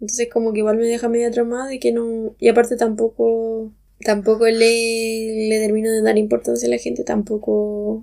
[0.00, 2.34] Entonces como que igual me deja media traumada de que no...
[2.38, 3.72] Y aparte tampoco...
[4.00, 7.04] Tampoco le, le termino de dar importancia a la gente.
[7.04, 8.02] Tampoco...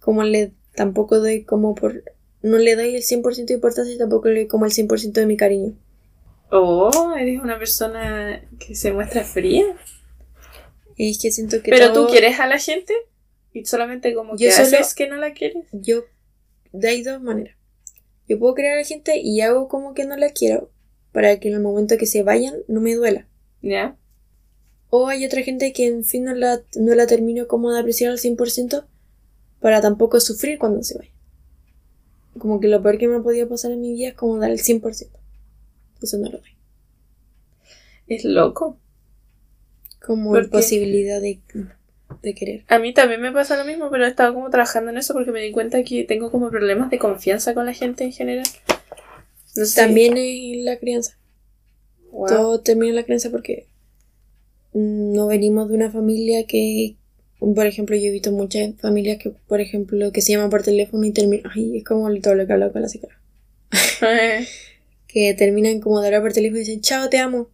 [0.00, 0.52] Como le...
[0.74, 2.02] Tampoco doy como por...
[2.42, 5.26] No le doy el 100% de importancia y tampoco le doy como el 100% de
[5.26, 5.74] mi cariño.
[6.50, 9.64] Oh, eres una persona que se muestra fría.
[10.96, 12.92] Es que siento que Pero todo- tú quieres a la gente
[13.52, 15.66] y solamente como que Yo solo- haces que no la quieres.
[15.72, 16.04] Yo...
[16.72, 17.56] De hay dos maneras.
[18.28, 20.70] Yo puedo crear a la gente y hago como que no la quiero.
[21.12, 23.26] Para que en el momento que se vayan no me duela.
[23.62, 23.96] ¿Ya?
[24.90, 28.10] O hay otra gente que en fin no la, no la termino como de apreciar
[28.10, 28.86] al 100%
[29.60, 31.10] para tampoco sufrir cuando se vaya.
[32.38, 34.50] Como que lo peor que me ha podido pasar en mi vida es como dar
[34.50, 35.08] el 100%.
[36.02, 36.50] Eso no lo doy.
[38.06, 38.78] Es loco.
[40.06, 40.50] Como ¿Por qué?
[40.50, 41.40] posibilidad de,
[42.22, 42.64] de querer.
[42.68, 45.32] A mí también me pasa lo mismo, pero he estado como trabajando en eso porque
[45.32, 48.46] me di cuenta que tengo como problemas de confianza con la gente en general.
[49.56, 49.80] No sé.
[49.80, 51.18] También es la crianza.
[52.12, 52.28] Wow.
[52.28, 53.66] Todo termina en la crianza porque
[54.74, 56.94] mm, no venimos de una familia que,
[57.40, 61.04] por ejemplo, yo he visto muchas familias que, por ejemplo, que se llaman por teléfono
[61.04, 63.20] y terminan, ay, es como todo lo que hablo con la psicóloga.
[65.08, 67.50] que terminan como de hablar por teléfono y dicen, chao, te amo.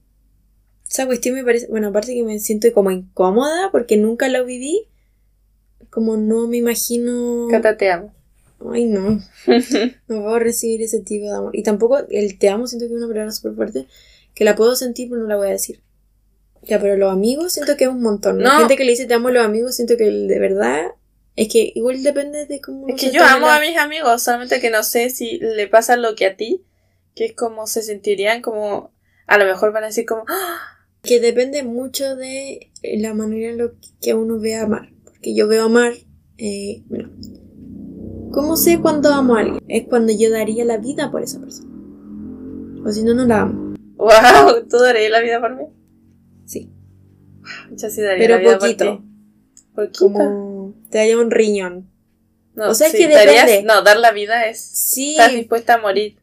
[0.93, 4.89] Esa cuestión me parece, bueno, aparte que me siento como incómoda porque nunca lo viví,
[5.89, 7.49] como no me imagino...
[7.51, 8.13] Cata, te amo.
[8.71, 9.19] Ay, no,
[10.09, 11.57] no puedo recibir ese tipo de amor.
[11.57, 13.87] Y tampoco el te amo siento que es una palabra súper fuerte,
[14.35, 15.81] que la puedo sentir pero no la voy a decir.
[16.61, 18.43] Ya, pero los amigos siento que es un montón.
[18.43, 18.59] La No.
[18.59, 20.89] gente que le dice te amo a los amigos siento que de verdad...
[21.37, 22.87] Es que igual depende de cómo...
[22.89, 25.97] Es que yo amo la- a mis amigos, solamente que no sé si le pasa
[25.97, 26.63] lo que a ti,
[27.15, 28.93] que es como se sentirían como,
[29.27, 30.59] a lo mejor van a decir como, "Ah,
[31.03, 34.93] Que depende mucho de la manera en lo que uno ve amar.
[35.05, 35.95] Porque yo veo amar,
[36.39, 37.11] eh, bueno,
[38.31, 39.61] ¿cómo sé cuando amo a alguien?
[39.69, 41.71] Es cuando yo daría la vida por esa persona.
[42.85, 43.75] O si no, no la amo.
[43.97, 45.65] wow, ¿tú darías la vida por mí?
[46.47, 46.71] Sí.
[47.73, 48.85] Yo sí daría Pero la vida poquito.
[48.85, 49.09] por ti.
[49.75, 49.99] Poquito.
[50.05, 51.91] Como te daría un riñón.
[52.55, 53.67] No, o sea, es sí, que darías- depende.
[53.67, 55.13] no, dar la vida es, Sí.
[55.13, 56.17] estás dispuesta a morir.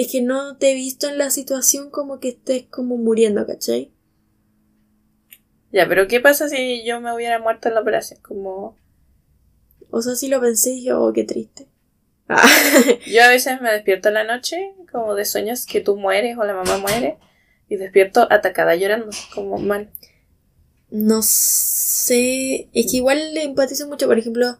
[0.00, 3.92] Es que no te he visto en la situación como que estés como muriendo, ¿cachai?
[5.72, 8.18] Ya, pero ¿qué pasa si yo me hubiera muerto en la operación?
[8.22, 8.78] Como,
[9.90, 11.68] O sea, si lo pensé y dije, oh, qué triste.
[12.30, 12.48] Ah.
[13.06, 16.44] yo a veces me despierto en la noche, como de sueños que tú mueres o
[16.44, 17.18] la mamá muere,
[17.68, 19.90] y despierto atacada llorando, como mal.
[20.88, 22.70] no sé.
[22.72, 24.58] Es que igual le empatizo mucho, por ejemplo.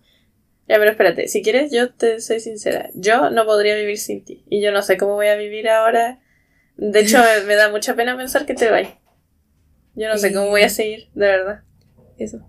[0.70, 2.90] Ya, pero espérate, si quieres, yo te soy sincera.
[2.94, 4.44] Yo no podría vivir sin ti.
[4.48, 6.20] Y yo no sé cómo voy a vivir ahora.
[6.76, 8.94] De hecho, me, me da mucha pena pensar que te vayas.
[9.96, 11.64] Yo no sé cómo voy a seguir, de verdad.
[12.18, 12.46] Eso.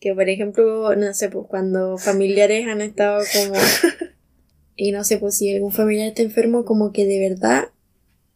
[0.00, 3.58] Que por ejemplo, no sé, pues cuando familiares han estado como.
[4.76, 7.68] y no sé, pues si algún familiar está enfermo, como que de verdad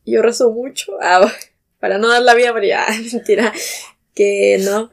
[0.07, 0.93] yo rezo mucho.
[1.03, 1.31] Ah,
[1.79, 3.53] para no dar la vida, pero ya, mentira.
[4.15, 4.91] Que no.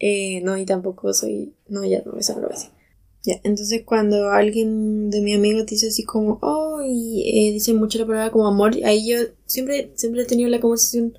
[0.00, 1.54] Eh, no, y tampoco soy.
[1.68, 2.81] No, ya no, eso no lo voy a decir.
[3.24, 7.72] Ya, entonces cuando alguien de mi amigo te dice así como, oh, y eh, dice
[7.72, 11.16] mucho la palabra como amor, ahí yo siempre, siempre he tenido la conversación,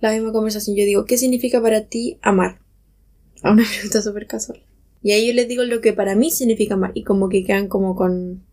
[0.00, 0.76] la misma conversación.
[0.76, 2.60] Yo digo, ¿qué significa para ti amar?
[3.42, 4.62] A una pregunta súper casual.
[5.02, 7.66] Y ahí yo les digo lo que para mí significa amar, y como que quedan
[7.66, 8.44] como con.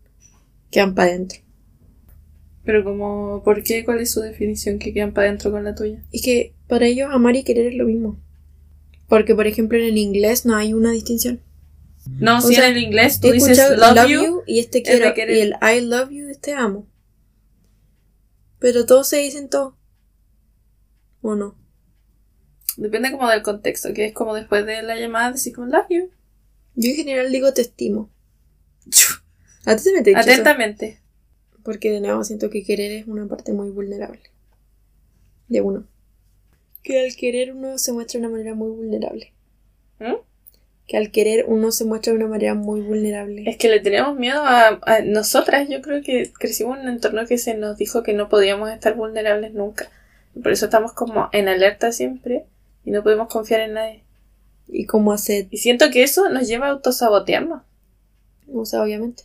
[0.72, 1.38] quedan para adentro.
[2.64, 3.84] Pero como, ¿por qué?
[3.84, 6.02] ¿Cuál es su definición que quedan para adentro con la tuya?
[6.12, 8.20] Es que para ellos amar y querer es lo mismo.
[9.08, 11.40] Porque, por ejemplo, en el inglés no hay una distinción.
[12.08, 15.12] No, si sea, en el inglés tú dices escuchado love, you, y este quiero.
[15.16, 16.88] Y el I love you es te amo.
[18.58, 19.76] Pero todos se dicen todo.
[21.22, 21.60] ¿O no?
[22.76, 26.10] depende como del contexto, que es como después de la llamada decir como love you.
[26.74, 28.10] Yo en general digo te estimo.
[29.66, 30.30] A ti también te he dicho eso?
[30.30, 31.00] Atentamente.
[31.62, 34.22] Porque de nuevo siento que querer es una parte muy vulnerable.
[35.48, 35.86] De uno.
[36.82, 39.34] Que al querer uno se muestra de una manera muy vulnerable.
[39.98, 40.14] ¿Mm?
[40.90, 43.44] Que al querer uno se muestra de una manera muy vulnerable.
[43.46, 45.68] Es que le teníamos miedo a, a nosotras.
[45.68, 48.96] Yo creo que crecimos en un entorno que se nos dijo que no podíamos estar
[48.96, 49.88] vulnerables nunca.
[50.42, 52.46] Por eso estamos como en alerta siempre
[52.84, 54.02] y no podemos confiar en nadie.
[54.66, 57.62] Y como hace, Y siento que eso nos lleva a autosabotearnos.
[58.52, 59.22] o sea, obviamente.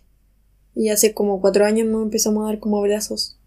[0.75, 3.39] Y hace como cuatro años nos empezamos a dar como abrazos.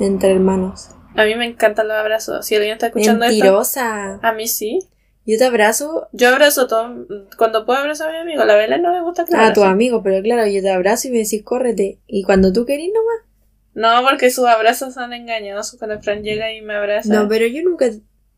[0.00, 0.88] Entre hermanos.
[1.16, 2.46] A mí me encantan los abrazos.
[2.46, 4.20] Si alguien está escuchando esto, Mentirosa.
[4.22, 4.86] a mí sí.
[5.26, 7.06] Yo te abrazo Yo abrazo todo.
[7.36, 10.02] Cuando puedo abrazar a mi amigo, la vela no me gusta que a tu amigo,
[10.02, 11.98] pero claro, yo te abrazo y me decís córrete.
[12.06, 13.26] Y cuando tú querís nomás.
[13.74, 15.78] No, porque sus abrazos son engañosos.
[15.78, 17.12] Cuando Fran llega y me abraza.
[17.12, 17.90] No, pero yo nunca.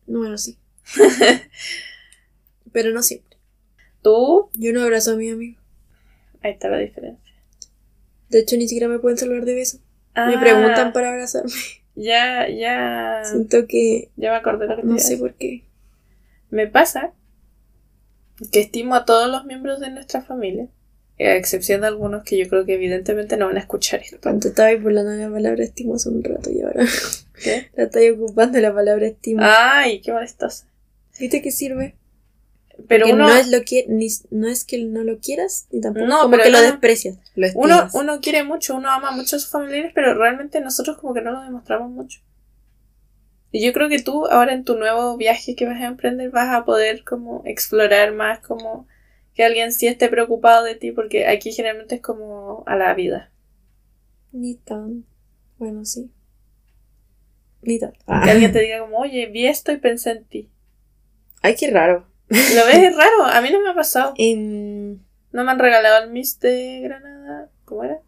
[0.07, 0.57] No, bueno, sí.
[2.71, 3.37] Pero no siempre.
[4.01, 5.59] Tú, Yo no abrazo a mi amigo.
[6.41, 7.33] ahí está la diferencia.
[8.29, 9.77] De hecho, ni siquiera me pueden saludar de beso.
[10.15, 11.51] Me Ah, preguntan para abrazarme.
[11.95, 13.21] Ya, ya.
[13.25, 15.63] Siento que Ya me acordé te no sé por qué.
[16.49, 17.13] Me pasa
[18.51, 20.67] que estimo a todos los miembros de nuestra familia,
[21.19, 24.17] a excepción de algunos que yo creo que evidentemente no van a escuchar esto.
[24.21, 26.85] Cuando estaba burlando la palabra estimo hace un rato y ahora
[27.43, 27.69] ¿Qué?
[27.75, 29.41] la estoy ocupando la palabra estimo.
[29.43, 30.65] Ay, qué molestosa.
[31.19, 31.95] ¿Viste que sirve?
[32.87, 36.07] Pero uno, no es lo que ni, no es que no lo quieras ni tampoco
[36.07, 37.17] No, como pero que lo desprecias.
[37.35, 41.13] Lo uno, uno quiere mucho, uno ama mucho a sus familiares, pero realmente nosotros como
[41.13, 42.21] que no lo demostramos mucho.
[43.51, 46.53] Y yo creo que tú ahora en tu nuevo viaje que vas a emprender vas
[46.53, 48.87] a poder como explorar más como
[49.33, 53.31] que alguien sí esté preocupado de ti, porque aquí generalmente es como a la vida.
[54.31, 55.05] Ni tan.
[55.57, 56.11] Bueno, sí.
[57.61, 57.93] Ni tan.
[57.93, 60.49] Que alguien te diga como, oye, vi esto y pensé en ti.
[61.41, 62.05] Ay, qué raro.
[62.27, 62.77] ¿Lo ves?
[62.77, 64.13] Es raro, a mí no me ha pasado.
[64.17, 67.49] No me han regalado el Miss de Granada.
[67.65, 68.01] ¿Cómo era?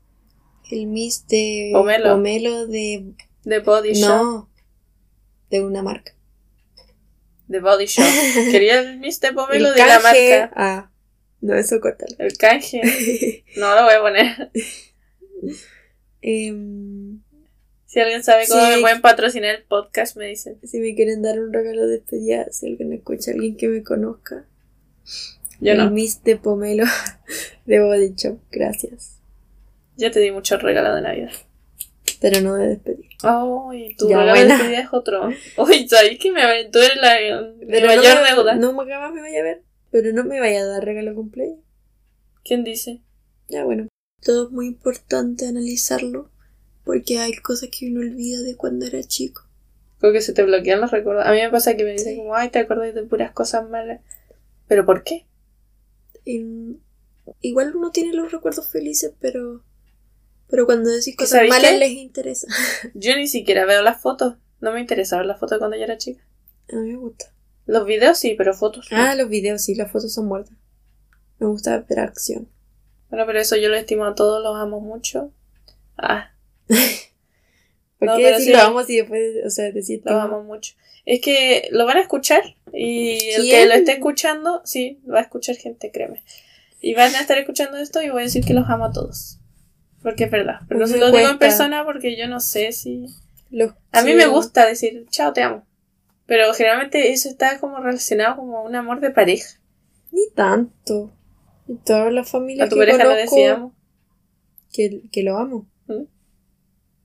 [0.72, 2.12] el Miss de Pomelo.
[2.12, 3.14] Pomelo de.
[3.44, 4.10] De Body Shop.
[4.10, 4.50] No.
[5.52, 6.14] De una marca.
[7.48, 8.06] De Body Shop.
[8.52, 10.52] Quería el de Pomelo El de la marca.
[10.56, 10.92] Ah.
[11.42, 12.16] No, eso córtalo.
[12.20, 13.44] El canje.
[13.58, 14.52] No lo voy a poner.
[16.22, 17.20] Em,
[17.86, 18.70] Si alguien sabe cómo Sí.
[18.76, 20.58] me pueden patrocinar el podcast, me dicen.
[20.64, 24.46] si me quieren dar un regalo de despedida, si alguien escucha, alguien que me conozca.
[25.60, 25.92] Yo el no.
[25.92, 26.86] Miss de Pomelo
[27.66, 28.40] de Body Shop.
[28.52, 29.20] Gracias.
[29.98, 31.32] Ya te di mucho regalo de Navidad.
[32.22, 33.10] Pero no de despedir.
[33.24, 34.46] Ay, tu Ya, regalo buena.
[34.46, 35.28] de despedida es otro.
[35.58, 37.18] Uy, ¿sabes que me, eres la
[37.68, 38.56] Pero mayor no, deuda?
[38.56, 39.64] No me jamás me vaya a ver.
[39.92, 41.60] Pero no me vaya a dar regalo cumpleaños.
[42.46, 43.02] ¿Quién dice?
[43.50, 43.88] Ya bueno.
[44.22, 46.30] Todo es muy importante analizarlo.
[46.86, 49.44] Porque hay cosas que uno olvida de cuando era chico.
[50.00, 51.26] Creo que se te bloquean los recuerdos.
[51.26, 52.18] A mí me pasa que me dicen Sí.
[52.20, 54.02] como, ay, te acordáis de puras cosas malas.
[54.68, 55.26] ¿Pero por qué?
[56.26, 56.80] En-
[57.40, 59.64] Igual uno tiene los recuerdos felices, pero.
[60.52, 61.78] Pero cuando decís cosas ¿sabéis malas qué?
[61.80, 62.48] les interesa.
[62.94, 64.36] Yo ni siquiera veo las fotos.
[64.60, 66.24] No me interesa ver las fotos cuando yo era chica.
[66.72, 67.34] A mí me gusta.
[67.66, 68.98] Los videos sí, pero fotos no.
[68.98, 70.56] Ah, los videos, sí, las fotos son muertas.
[71.40, 72.48] Me gusta ver acción.
[73.10, 75.32] Bueno, pero eso yo lo estimo a todos, los amo mucho.
[75.98, 76.32] Ah,
[77.98, 78.66] ¿Por No, qué decir lo sí.
[78.66, 80.44] amo si después, o sea, decir los amo?
[80.44, 80.76] mucho.
[81.06, 82.44] Es que lo van a escuchar
[82.74, 86.24] y el que lo esté escuchando, sí, va a escuchar gente, créeme.
[86.80, 89.40] Y van a estar escuchando esto y voy a decir que los amo a todos.
[90.02, 90.62] Porque es verdad.
[90.68, 93.06] Pero no se lo digo en persona porque yo no sé si...
[93.50, 95.66] Los A mí me gusta decir, chao, te amo.
[96.26, 99.60] Pero generalmente eso está como relacionado como un amor de pareja.
[100.12, 101.12] Ni tanto.
[101.68, 103.74] Y todas las familias A tu que pareja le conozco decíamos.
[104.72, 105.68] que, que lo amo.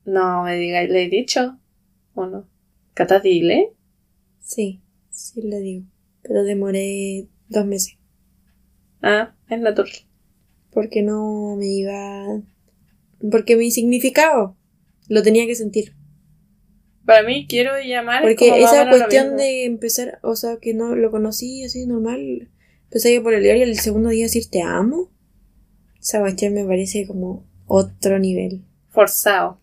[0.04, 1.58] No me digáis, le he dicho.
[2.14, 2.48] ¿O no?
[2.94, 3.72] Cata, dile.
[4.38, 4.80] Sí,
[5.10, 5.86] sí le digo.
[6.22, 7.98] Pero demoré dos meses.
[9.02, 9.90] Ah, es natural.
[10.70, 12.40] Porque no me iba.
[13.30, 14.56] Porque mi significado
[15.08, 15.94] lo tenía que sentir.
[17.04, 18.22] Para mí, quiero llamar.
[18.22, 22.50] Porque como esa cuestión de empezar, o sea, que no lo conocí así normal,
[22.84, 25.12] empecé por el diario y el segundo día decir te amo.
[26.00, 28.64] Esa cuestión me parece como otro nivel.
[28.88, 29.60] Forzado.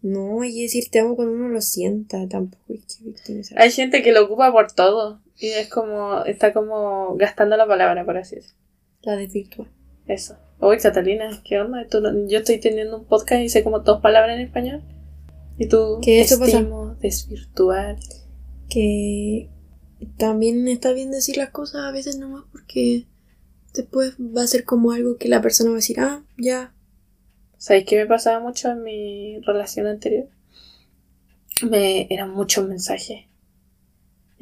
[0.00, 3.60] No, y decir te amo cuando uno lo sienta, tampoco es que victimizar.
[3.60, 5.22] Hay gente que lo ocupa por todo.
[5.38, 6.24] Y es como.
[6.24, 8.58] Está como gastando la palabra, por así decirlo.
[9.02, 9.66] La desvirtúa.
[10.06, 10.36] Eso.
[10.60, 11.86] Uy, Catalina, ¿qué onda?
[11.88, 14.82] Tú no- yo estoy teniendo un podcast y sé como dos palabras en español.
[15.58, 15.98] Y tú.
[16.02, 16.58] ¿Qué eso pasa?
[16.58, 17.96] estimo, desvirtuar.
[18.68, 19.50] Que
[20.16, 23.06] también está bien decir las cosas a veces nomás porque
[23.74, 26.72] después va a ser como algo que la persona va a decir, ah, ya.
[27.58, 30.28] ¿Sabéis qué me pasaba mucho en mi relación anterior?
[31.68, 33.26] Me eran muchos mensajes.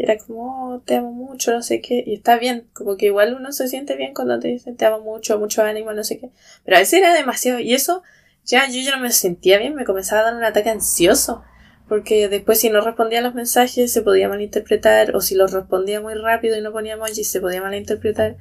[0.02, 2.02] Era como, oh, te amo mucho, no sé qué.
[2.04, 5.00] Y está bien, como que igual uno se siente bien cuando te dicen te amo
[5.00, 6.30] mucho, mucho ánimo, no sé qué.
[6.64, 7.60] Pero a veces era demasiado.
[7.60, 8.02] Y eso,
[8.44, 11.44] ya yo ya no me sentía bien, me comenzaba a dar un ataque ansioso.
[11.88, 15.14] Porque después si no respondía a los mensajes se podía malinterpretar.
[15.14, 18.38] O si los respondía muy rápido y no ponía emojis se podía malinterpretar.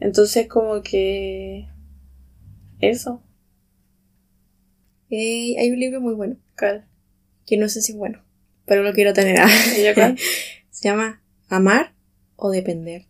[0.00, 1.68] Entonces como que...
[2.80, 3.22] Eso.
[5.10, 6.88] Eh, hay un libro muy bueno, ¿Cuál?
[7.46, 8.24] que no sé si es bueno,
[8.66, 9.38] pero lo quiero tener.
[9.76, 9.86] ¿Y?
[10.72, 11.92] Se llama Amar
[12.36, 13.06] o Depender.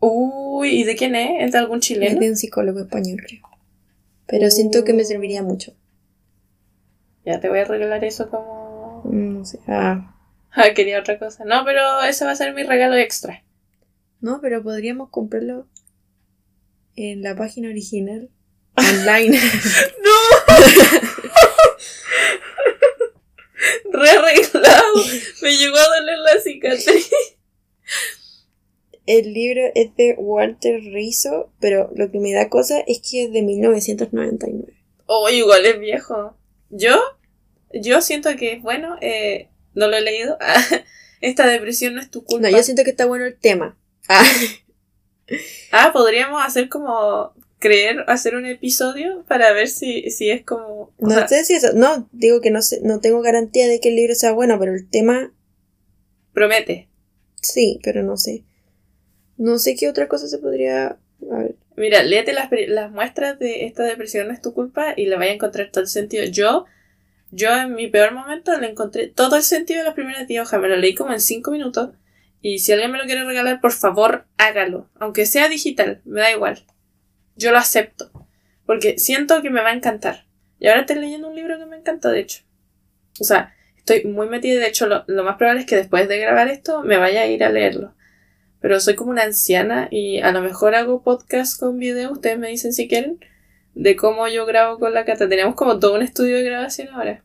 [0.00, 1.44] Uy, ¿y de quién es?
[1.44, 2.20] ¿Es de algún Es chileno?
[2.20, 3.42] de un psicólogo español, creo.
[4.26, 5.74] Pero siento que me serviría mucho.
[7.24, 9.02] Ya te voy a regalar eso como...
[9.04, 9.58] Mm, No sé.
[9.66, 10.14] Ah,
[10.52, 11.44] Ah, quería otra cosa.
[11.44, 13.42] No, pero ese va a ser mi regalo extra.
[14.20, 15.68] no, pero podríamos comprarlo
[16.96, 18.30] en la página original.
[18.76, 19.38] Online.
[23.90, 24.94] Re arreglado.
[25.42, 27.10] Me llegó a doler la cicatriz.
[29.06, 33.32] el libro es de Walter Rizzo, pero lo que me da cosa es que es
[33.32, 34.74] de 1999.
[35.06, 36.36] Oh, igual es viejo.
[36.70, 37.00] Yo,
[37.72, 40.38] yo siento que es bueno, eh, no lo he leído.
[41.20, 42.50] Esta depresión no es tu culpa.
[42.50, 43.76] No, yo siento que está bueno el tema.
[44.08, 44.24] Ah,
[45.72, 50.92] Ah, podríamos hacer como creer, hacer un episodio para ver si, si es como...
[50.98, 51.72] no sea, sé si eso.
[51.74, 54.74] No, digo que no sé, no tengo garantía de que el libro sea bueno, pero
[54.74, 55.32] el tema
[56.32, 56.88] promete.
[57.40, 58.44] sí, pero no sé.
[59.36, 60.98] No sé qué otra cosa se podría.
[61.30, 61.56] A ver.
[61.76, 65.30] Mira, léete las, las muestras de esta depresión no es tu culpa y le vaya
[65.30, 66.24] a encontrar todo el sentido.
[66.24, 66.64] Yo,
[67.30, 70.60] yo en mi peor momento le encontré todo el sentido de las primeras 10 hojas.
[70.60, 71.90] Me lo leí como en 5 minutos.
[72.40, 74.88] Y si alguien me lo quiere regalar, por favor, hágalo.
[74.98, 76.64] Aunque sea digital, me da igual.
[77.38, 78.10] Yo lo acepto.
[78.66, 80.26] Porque siento que me va a encantar.
[80.58, 82.42] Y ahora estoy leyendo un libro que me encanta, de hecho.
[83.20, 84.60] O sea, estoy muy metida.
[84.60, 87.26] De hecho, lo, lo más probable es que después de grabar esto me vaya a
[87.26, 87.94] ir a leerlo.
[88.60, 92.48] Pero soy como una anciana y a lo mejor hago podcast con video, ustedes me
[92.48, 93.20] dicen si quieren,
[93.74, 95.28] de cómo yo grabo con la Cata.
[95.28, 97.22] Tenemos como todo un estudio de grabación ahora.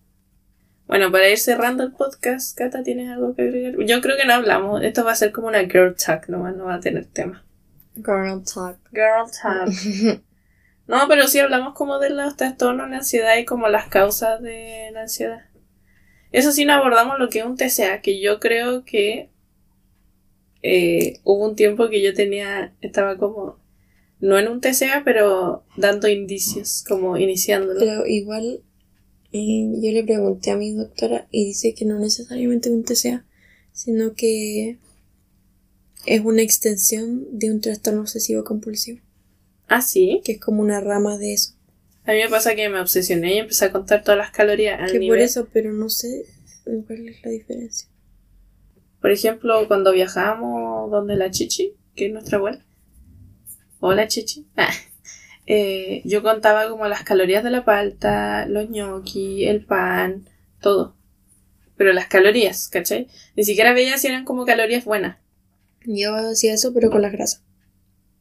[0.85, 3.75] Bueno, para ir cerrando el podcast, Cata, ¿tienes algo que agregar?
[3.83, 4.83] Yo creo que no hablamos.
[4.83, 7.43] Esto va a ser como una girl talk nomás, no va a tener tema.
[7.95, 8.77] Girl talk.
[8.91, 9.69] Girl talk.
[10.85, 14.89] No, pero sí hablamos como de los trastornos de ansiedad y como las causas de
[14.91, 15.45] la ansiedad.
[16.31, 19.29] Eso sí, no abordamos lo que es un TCA, que yo creo que
[20.61, 23.59] eh, hubo un tiempo que yo tenía, estaba como,
[24.19, 27.79] no en un TCA, pero dando indicios, como iniciándolo.
[27.79, 28.63] Pero igual,
[29.31, 33.25] eh, yo le pregunté a mi doctora y dice que no necesariamente un TCA,
[33.71, 34.79] sino que
[36.05, 38.99] es una extensión de un trastorno obsesivo compulsivo,
[39.67, 40.21] Ah, sí.
[40.23, 41.53] que es como una rama de eso.
[42.05, 44.91] A mí me pasa que me obsesioné y empecé a contar todas las calorías al
[44.91, 46.25] Que por eso, pero no sé
[46.65, 47.87] cuál es la diferencia.
[49.01, 52.65] Por ejemplo, cuando viajamos donde la Chichi, que es nuestra abuela.
[53.79, 54.45] Hola Chichi.
[54.55, 54.69] Ah.
[55.45, 60.29] Eh, yo contaba como las calorías de la palta, los gnocchi, el pan,
[60.61, 60.95] todo.
[61.75, 63.07] Pero las calorías, ¿cachai?
[63.35, 65.17] Ni siquiera veía si eran como calorías buenas.
[65.85, 67.43] Yo hacía eso, pero con las grasas.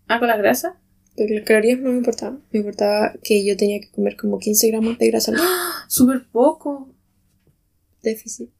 [0.09, 0.75] Ah, con las grasas.
[1.17, 2.43] Porque las calorías no me importaban.
[2.51, 5.47] Me importaba que yo tenía que comer como 15 gramos de grasa al día.
[5.89, 6.89] Súper poco.
[8.03, 8.51] Déficit.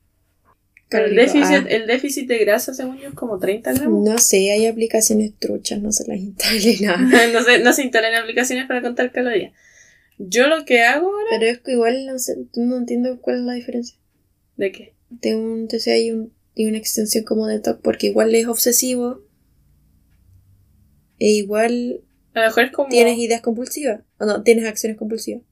[0.93, 4.05] Pero el déficit, Ah, el déficit de grasa, según yo, es como 30 gramos.
[4.05, 6.99] no sé, hay aplicaciones truchas, no se las instale nada.
[7.33, 9.53] no, se, no se instalan aplicaciones para contar calorías.
[10.19, 11.29] Yo lo que hago ahora.
[11.31, 13.97] Pero es que igual no, sé, no entiendo cuál es la diferencia.
[14.57, 14.95] ¿De qué?
[15.09, 19.23] De un TCA y, un, y una extensión como de TOC, porque igual es obsesivo.
[21.19, 22.01] E igual
[22.35, 22.89] A lo mejor es como.
[22.89, 24.01] tienes ideas compulsivas.
[24.19, 25.43] O no, tienes acciones compulsivas.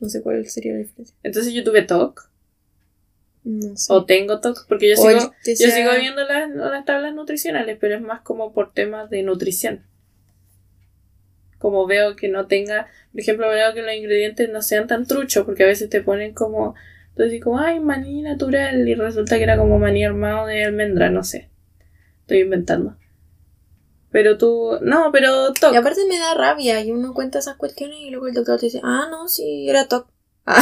[0.00, 1.16] No sé cuál sería la diferencia.
[1.22, 2.30] Entonces yo tuve TOC.
[3.44, 3.92] No sé.
[3.92, 7.96] O tengo TOC, porque yo O sigo, yo sigo viendo las, las tablas nutricionales, pero
[7.96, 9.84] es más como por temas de nutrición.
[11.58, 15.44] Como veo que no tenga, por ejemplo, veo que los ingredientes no sean tan truchos,
[15.44, 16.74] porque a veces te ponen como,
[17.12, 21.22] entonces como, ay, maní natural, y resulta que era como maní armado de almendra, no
[21.24, 21.50] sé.
[22.20, 22.96] Estoy inventando.
[24.10, 25.74] Pero tú, no, pero Y TOC.
[25.76, 28.80] aparte me da rabia y uno cuenta esas cuestiones y luego el doctor te dice,
[28.82, 30.08] ah, no, sí, era TOC.
[30.44, 30.60] Ah,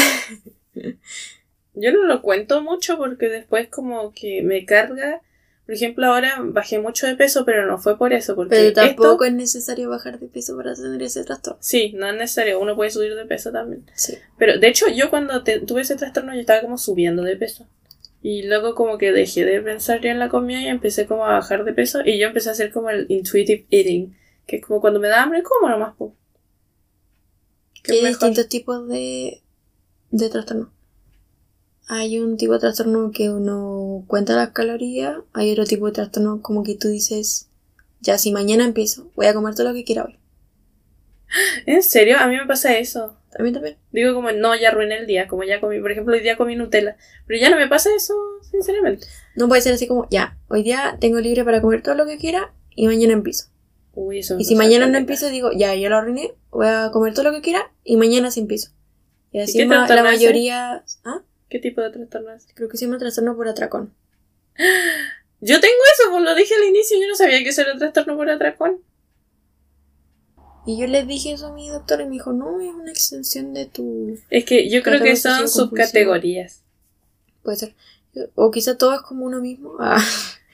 [1.75, 5.23] Yo no lo cuento mucho porque después como que me carga.
[5.71, 8.81] Por ejemplo, ahora bajé mucho de peso, pero no fue por eso, porque pero esto-
[8.81, 11.61] tampoco es necesario bajar de peso para tener ese trastorno.
[11.63, 13.89] Sí, no es necesario, uno puede subir de peso también.
[13.95, 14.19] Sí.
[14.37, 17.69] Pero de hecho, yo cuando te- tuve ese trastorno, yo estaba como subiendo de peso.
[18.21, 21.35] Y luego como que dejé de pensar ya en la comida y empecé como a
[21.35, 22.01] bajar de peso.
[22.05, 24.17] Y yo empecé a hacer como el intuitive eating,
[24.49, 25.95] que es como cuando me da hambre, como nomás.
[27.89, 29.41] Hay distintos tipos de,
[30.11, 30.73] de trastorno.
[31.93, 36.41] Hay un tipo de trastorno que uno cuenta las calorías, hay otro tipo de trastorno
[36.41, 37.49] como que tú dices,
[38.01, 40.17] ya si mañana empiezo, voy a comer todo lo que quiera hoy.
[41.67, 42.17] ¿En serio?
[42.21, 43.17] A mí me pasa eso.
[43.37, 43.77] A mí también.
[43.91, 46.55] Digo como, no, ya arruiné el día, como ya comí, por ejemplo, hoy día comí
[46.55, 46.97] Nutella.
[47.27, 48.15] Pero ya no me pasa eso,
[48.49, 49.09] sinceramente.
[49.35, 52.19] No puede ser así como, ya, hoy día tengo libre para comer todo lo que
[52.19, 53.47] quiera y mañana empiezo.
[53.95, 57.15] Uy, eso Y si mañana no empiezo, digo, ya, ya lo arruiné, voy a comer
[57.15, 58.71] todo lo que quiera y mañana sí empiezo.
[59.33, 60.85] Y así ma- la mayoría...
[61.05, 61.23] ¿Ah?
[61.51, 62.47] ¿Qué tipo de trastorno es?
[62.55, 63.93] Creo que se llama trastorno por atracón.
[65.41, 68.17] Yo tengo eso, pues lo dije al inicio, yo no sabía que eso era trastorno
[68.17, 68.81] por atracón.
[70.65, 73.53] Y yo le dije eso a mi doctor y me dijo, no, es una extensión
[73.53, 74.17] de tu...
[74.31, 76.63] Es que yo creo que son subcategorías.
[77.43, 77.75] Puede ser.
[78.35, 79.77] O quizá todo es como uno mismo.
[79.81, 80.03] Ah.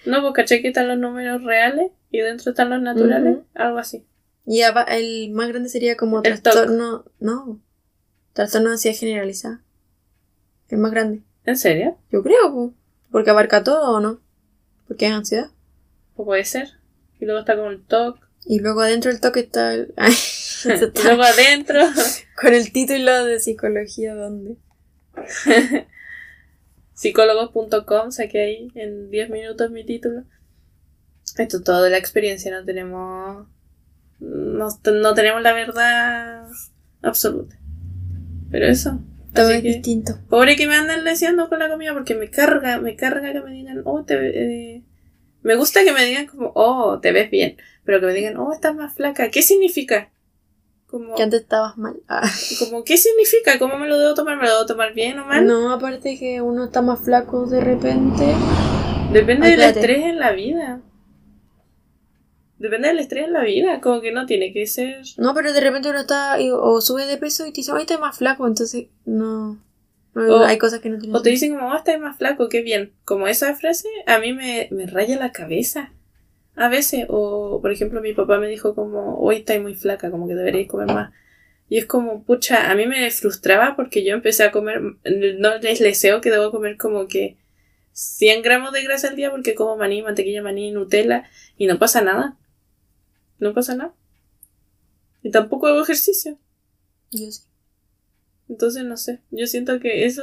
[0.06, 4.04] No, pues caché que están los números reales y dentro están los naturales, algo así.
[4.46, 7.04] Y el más grande sería como El trastorno...
[7.18, 7.60] No.
[8.32, 9.65] Trastorno de ansiedad generalizada.
[10.68, 11.22] El más grande.
[11.44, 11.96] ¿En serio?
[12.10, 12.74] Yo creo, po.
[13.10, 14.20] porque abarca todo o no.
[14.88, 15.50] Porque es ansiedad.
[16.14, 16.68] Pues puede ser.
[17.20, 18.18] Y luego está como el TOC.
[18.46, 19.92] Y luego adentro del toque está el...
[19.96, 20.14] Ay,
[20.64, 21.80] Y luego adentro.
[22.40, 24.56] con el título de psicología, ¿dónde?
[26.94, 30.24] psicólogos.com, saqué ahí en 10 minutos mi título.
[31.36, 33.46] Esto es todo de la experiencia, no tenemos.
[34.18, 36.48] No, no tenemos la verdad
[37.02, 37.58] absoluta.
[38.50, 39.00] Pero eso.
[39.36, 40.18] Todo Así es que, distinto.
[40.28, 43.52] pobre que me anden leseando con la comida porque me carga, me carga que me
[43.52, 44.82] digan, oh, te ve- eh,
[45.42, 47.56] me gusta que me digan como, oh, te ves bien.
[47.84, 49.30] Pero que me digan, oh, estás más flaca.
[49.30, 50.10] ¿Qué significa?
[50.88, 51.96] Como, Que antes estabas mal.
[52.08, 52.28] Ah.
[52.58, 53.58] como, ¿qué significa?
[53.58, 54.36] ¿Cómo me lo debo tomar?
[54.36, 55.46] ¿Me lo debo tomar bien o mal?
[55.46, 58.24] No, aparte que uno está más flaco de repente.
[59.12, 60.80] Depende Ay, del estrés en la vida.
[62.58, 63.80] Depende del estrés en la vida.
[63.80, 65.02] Como que no tiene que ser.
[65.18, 67.82] No, pero de repente uno está y- o sube de peso y te dice, ay,
[67.82, 69.62] estás más flaco, entonces no.
[70.14, 72.48] no, O- hay cosas que no tienen O te dicen como, oh, estás más flaco,
[72.48, 72.92] qué bien.
[73.04, 75.92] Como esa frase, a mí me, me raya la cabeza.
[76.54, 77.04] A veces.
[77.08, 80.68] O, por ejemplo, mi papá me dijo como, hoy estás muy flaca, como que deberíais
[80.68, 81.12] comer más.
[81.68, 85.80] Y es como, pucha, a mí me frustraba porque yo empecé a comer, no les
[85.80, 87.36] deseo que debo comer como que
[87.92, 91.24] 100 gramos de grasa al día porque como maní, mantequilla maní, Nutella
[91.58, 92.36] y no pasa nada.
[93.38, 93.94] No pasa nada.
[95.22, 96.38] Y tampoco hago ejercicio.
[97.10, 97.42] Yo sí.
[98.48, 100.22] Entonces, no sé, yo siento que eso,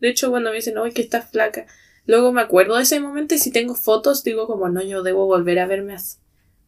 [0.00, 1.66] de hecho, cuando me dicen, oye, que estás flaca,
[2.04, 5.26] luego me acuerdo de ese momento y si tengo fotos, digo como, no, yo debo
[5.26, 6.18] volver a verme así.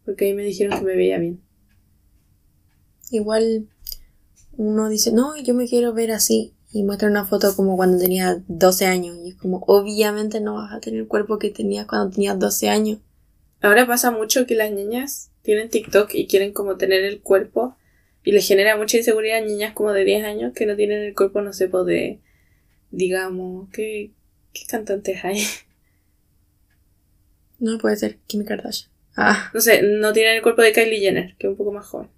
[0.04, 1.42] Porque ahí me dijeron que me veía bien.
[3.10, 3.68] Igual
[4.52, 6.54] uno dice, no, yo me quiero ver así.
[6.70, 9.16] Y muestra una foto como cuando tenía 12 años.
[9.18, 12.68] Y es como, obviamente no vas a tener el cuerpo que tenías cuando tenías 12
[12.68, 12.98] años.
[13.60, 17.76] Ahora pasa mucho que las niñas tienen TikTok y quieren como tener el cuerpo
[18.24, 21.14] y les genera mucha inseguridad a niñas como de 10 años que no tienen el
[21.14, 22.20] cuerpo, no sé, pues de,
[22.90, 24.12] digamos, ¿qué,
[24.54, 25.42] qué cantantes hay?
[27.58, 28.90] No puede ser Kim Kardashian.
[29.16, 31.86] Ah, No sé, no tienen el cuerpo de Kylie Jenner, que es un poco más
[31.86, 32.10] joven.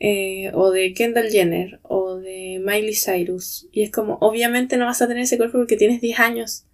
[0.00, 3.68] Eh, o de Kendall Jenner, o de Miley Cyrus.
[3.72, 6.66] Y es como, obviamente no vas a tener ese cuerpo porque tienes 10 años.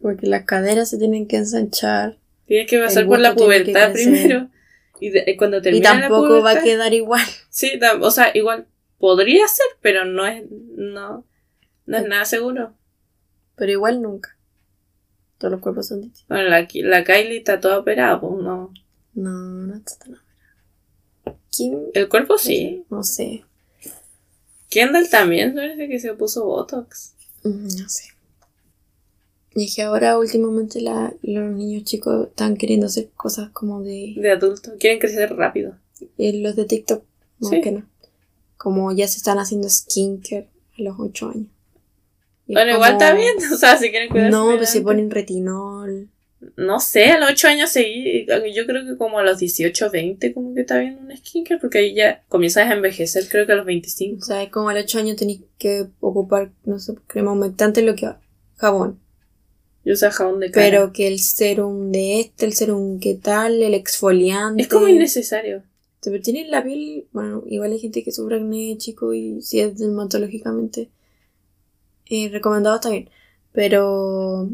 [0.00, 2.19] porque las caderas se tienen que ensanchar.
[2.50, 4.48] Tienes que pasar por la pubertad primero.
[4.98, 7.22] Y de- cuando Y termina la tampoco va a pubertad- quedar igual.
[7.48, 7.70] Sí,
[8.00, 8.66] o sea, igual
[8.98, 11.24] podría ser, pero no es, no,
[11.86, 12.74] no es nada seguro.
[13.54, 14.36] Pero igual nunca.
[15.38, 16.26] Todos los cuerpos son distintos.
[16.28, 18.74] Bueno, la, la Kylie está toda operada, pues no.
[19.14, 21.38] No, no está tan operado.
[21.50, 22.84] Kim, El cuerpo sí.
[22.90, 23.44] no sé.
[24.70, 27.14] Kendall también parece que se puso Botox.
[27.44, 28.04] Mm, No sé.
[29.54, 34.14] Y es que ahora últimamente la- los niños chicos están queriendo hacer cosas como de...
[34.16, 34.72] De adulto.
[34.78, 35.74] Quieren crecer rápido.
[36.18, 37.02] eh, los de TikTok,
[37.40, 37.60] más Sí.
[37.60, 37.86] que no.
[38.56, 40.48] Como ya se están haciendo skincare
[40.78, 41.46] a los 8 años.
[42.46, 43.34] Y Bueno, igual como- está bien.
[43.52, 44.30] O sea, si quieren cuidarse.
[44.30, 46.08] No, pues se ponen retinol.
[46.56, 48.24] No sé, a los 8 años seguí.
[48.54, 51.60] Yo creo que como a los 18, 20, como que está bien un skincare.
[51.60, 54.24] Porque ahí ya comienzas a envejecer, creo que a los O 25.
[54.24, 57.94] sea, es como a los 8 años tenéis que ocupar, no sé, crema humectante, lo
[57.94, 58.08] que
[58.56, 58.98] jabón.
[59.84, 60.66] Yo uso jabón de cara.
[60.66, 64.62] Pero que el serum de este, el serum que tal, el exfoliante.
[64.62, 65.62] Es como innecesario.
[66.02, 69.78] Pero tiene la piel, bueno, igual hay gente que sufre acné chico y si es
[69.78, 70.88] dermatológicamente
[72.10, 73.08] eh, recomendado está bien.
[73.52, 74.50] Pero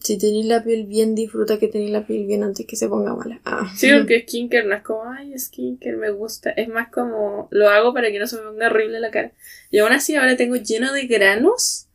[0.00, 3.14] si tenéis la piel bien, disfruta que tenéis la piel bien antes que se ponga
[3.14, 3.40] mala.
[3.44, 3.72] Ah.
[3.76, 6.50] Sí, porque skincare no es como, ay, skincare me gusta.
[6.50, 9.32] Es más como, lo hago para que no se me ponga horrible la cara.
[9.70, 11.86] Y aún así ahora tengo lleno de granos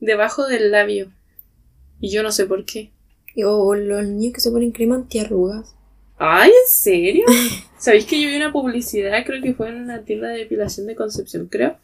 [0.00, 1.12] debajo del labio.
[2.00, 2.90] Y yo no sé por qué.
[3.44, 5.74] O los niños que se ponen crema antiarrugas.
[6.16, 7.24] Ay, ¿en serio?
[7.78, 9.24] ¿Sabéis que yo vi una publicidad?
[9.24, 11.78] Creo que fue en una tienda de depilación de Concepción, creo.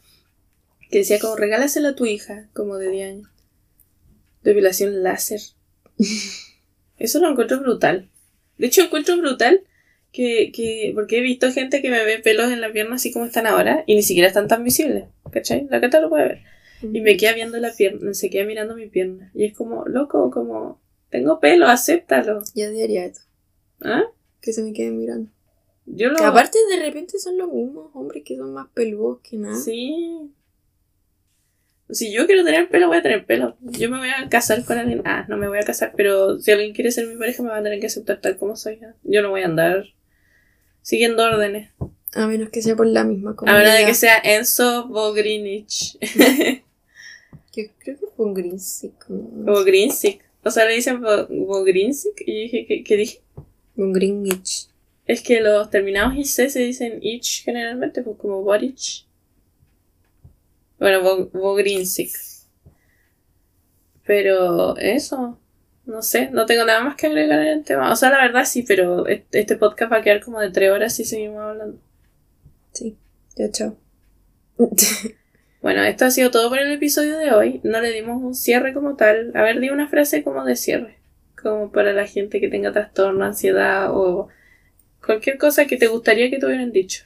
[0.89, 3.29] Que decía como, regálaselo a tu hija, como de 10 años.
[4.43, 5.41] Depilación láser.
[6.97, 8.09] Eso lo encuentro brutal.
[8.57, 9.61] De hecho, encuentro brutal
[10.11, 13.25] que, que, porque he visto gente que me ve pelos en la pierna así como
[13.25, 15.67] están ahora y ni siquiera están tan visibles, ¿cachai?
[15.69, 16.54] La Cata lo puede ver.
[16.81, 19.31] Y me queda viendo la pierna, se queda mirando mi pierna.
[19.33, 22.43] Y es como, loco, como, tengo pelo, acéptalo.
[22.53, 23.21] Yo diría eso.
[23.81, 24.03] ¿Ah?
[24.41, 25.31] Que se me queden mirando.
[25.85, 26.17] Yo lo...
[26.17, 29.55] Que aparte de repente son los mismos hombres que son más peludos que nada.
[29.55, 30.31] Sí.
[31.89, 33.57] Si yo quiero tener pelo, voy a tener pelo.
[33.61, 35.03] Yo me voy a casar con alguien.
[35.05, 37.57] Ah, no me voy a casar, pero si alguien quiere ser mi pareja, me va
[37.57, 38.79] a tener que aceptar tal como soy.
[39.03, 39.85] Yo no voy a andar
[40.81, 41.71] siguiendo órdenes.
[42.15, 43.63] A menos que sea por la misma A comunidad.
[43.63, 45.97] menos de que sea Enzo Bogrinich
[47.55, 48.57] Yo creo que green
[49.05, 49.53] como-
[50.43, 53.21] o sea, le dicen Bo- Bogrinsick y dije, ¿qué, qué dije?
[53.77, 54.67] Un Greenwich.
[55.07, 59.05] Es que los terminados IC se dicen ich generalmente, pues como Boric.
[60.79, 62.11] Bueno, Bo- Bogrinsick.
[64.05, 65.39] Pero eso.
[65.85, 67.91] No sé, no tengo nada más que agregar en el tema.
[67.91, 70.95] O sea, la verdad sí, pero este podcast va a quedar como de tres horas
[70.95, 71.79] si seguimos hablando.
[72.75, 72.97] Sí,
[73.37, 73.77] ya chao.
[75.61, 77.61] bueno, esto ha sido todo por el episodio de hoy.
[77.63, 79.31] No le dimos un cierre como tal.
[79.33, 80.97] A ver, di una frase como de cierre.
[81.41, 84.27] Como para la gente que tenga trastorno, ansiedad o
[85.03, 87.05] cualquier cosa que te gustaría que te hubieran dicho.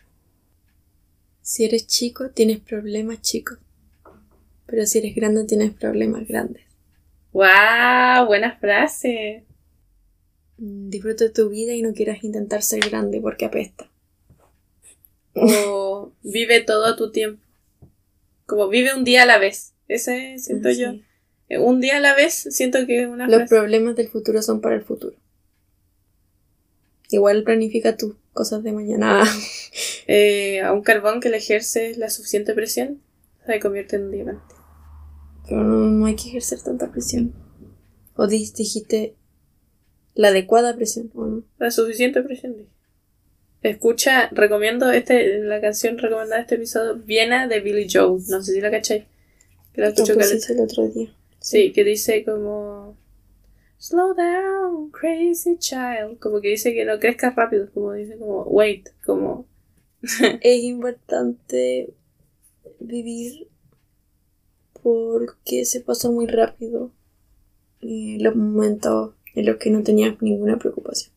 [1.42, 3.60] Si eres chico, tienes problemas chicos.
[4.66, 6.64] Pero si eres grande, tienes problemas grandes.
[7.32, 8.26] ¡Wow!
[8.26, 9.46] Buena frase.
[10.58, 13.89] Disfruta tu vida y no quieras intentar ser grande porque apesta.
[15.36, 17.44] O vive todo a tu tiempo.
[18.46, 19.74] Como vive un día a la vez.
[19.88, 20.94] Ese siento yo.
[21.50, 24.62] Eh, un día a la vez siento que es una Los problemas del futuro son
[24.62, 25.16] para el futuro.
[27.10, 29.24] Igual planifica tus cosas de mañana.
[30.12, 33.00] Eh, a un carbón que le ejerce la suficiente presión
[33.46, 34.56] se convierte en un diamante.
[35.48, 37.34] Pero no, hay que ejercer tanta presión.
[38.16, 39.16] O dijiste
[40.14, 41.44] la adecuada presión, ¿o no?
[41.58, 42.56] La suficiente presión.
[43.62, 48.20] Escucha, recomiendo este, la canción recomendada de este episodio, Viena de Billy Joe.
[48.30, 49.04] No sé si la cacháis.
[49.74, 51.14] Que la escucho no, pues el otro día.
[51.40, 52.98] Sí, que dice como
[53.80, 56.20] Slow down, crazy child.
[56.20, 59.46] Como que dice que no crezcas rápido, como dice como wait, como
[60.42, 61.94] es importante
[62.80, 63.48] vivir
[64.82, 66.92] porque se pasa muy rápido
[67.82, 71.14] los momentos en los que no tenías ninguna preocupación.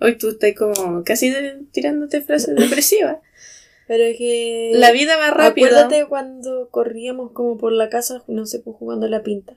[0.00, 1.32] Hoy tú estás como casi
[1.72, 3.18] tirándote frases depresivas.
[3.86, 4.72] Pero es que.
[4.74, 5.66] La vida va rápido.
[5.66, 9.56] Acuérdate cuando corríamos como por la casa, no sé, pues jugando la pinta.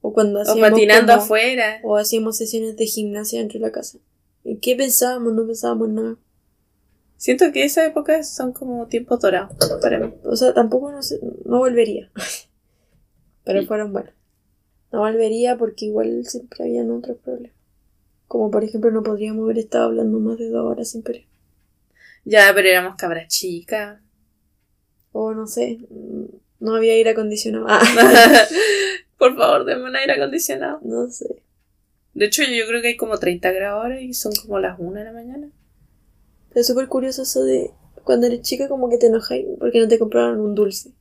[0.00, 0.68] O cuando hacíamos.
[0.68, 1.80] O patinando afuera.
[1.84, 3.98] O hacíamos sesiones de gimnasia dentro de la casa.
[4.44, 5.32] ¿Y qué pensábamos?
[5.32, 6.16] No pensábamos nada.
[7.16, 10.12] Siento que esa época son como tiempo dorados para mí.
[10.24, 12.10] O sea, tampoco no, sé, no volvería.
[13.44, 14.14] Pero fueron buenos.
[14.90, 17.59] No volvería porque igual siempre habían otros problemas.
[18.30, 21.26] Como por ejemplo no podríamos haber estado hablando más de dos horas sin pelear.
[22.24, 23.98] Ya, pero éramos cabras chicas.
[25.10, 25.80] O no sé,
[26.60, 27.66] no había aire acondicionado.
[27.68, 27.82] Ah.
[29.18, 30.78] por favor, denme un aire acondicionado.
[30.84, 31.42] No sé.
[32.14, 34.92] De hecho, yo creo que hay como 30 grados ahora y son como las 1
[34.92, 35.50] de la mañana.
[36.54, 37.72] Es súper curioso eso de
[38.04, 40.92] cuando eres chica como que te enojas porque no te compraron un dulce.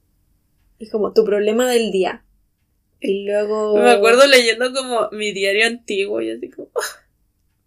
[0.80, 2.26] Es como tu problema del día.
[3.00, 3.78] Y luego...
[3.78, 6.70] Me acuerdo leyendo como mi diario antiguo y así como...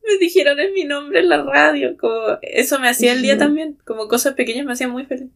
[0.07, 1.97] me dijeron en mi nombre en la radio.
[1.97, 3.79] Como eso me hacía el día también.
[3.85, 5.31] Como cosas pequeñas me hacían muy feliz.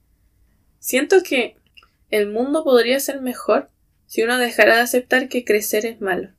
[0.78, 1.56] Siento que
[2.10, 3.70] el mundo podría ser mejor
[4.06, 6.30] si uno dejara de aceptar que crecer es malo.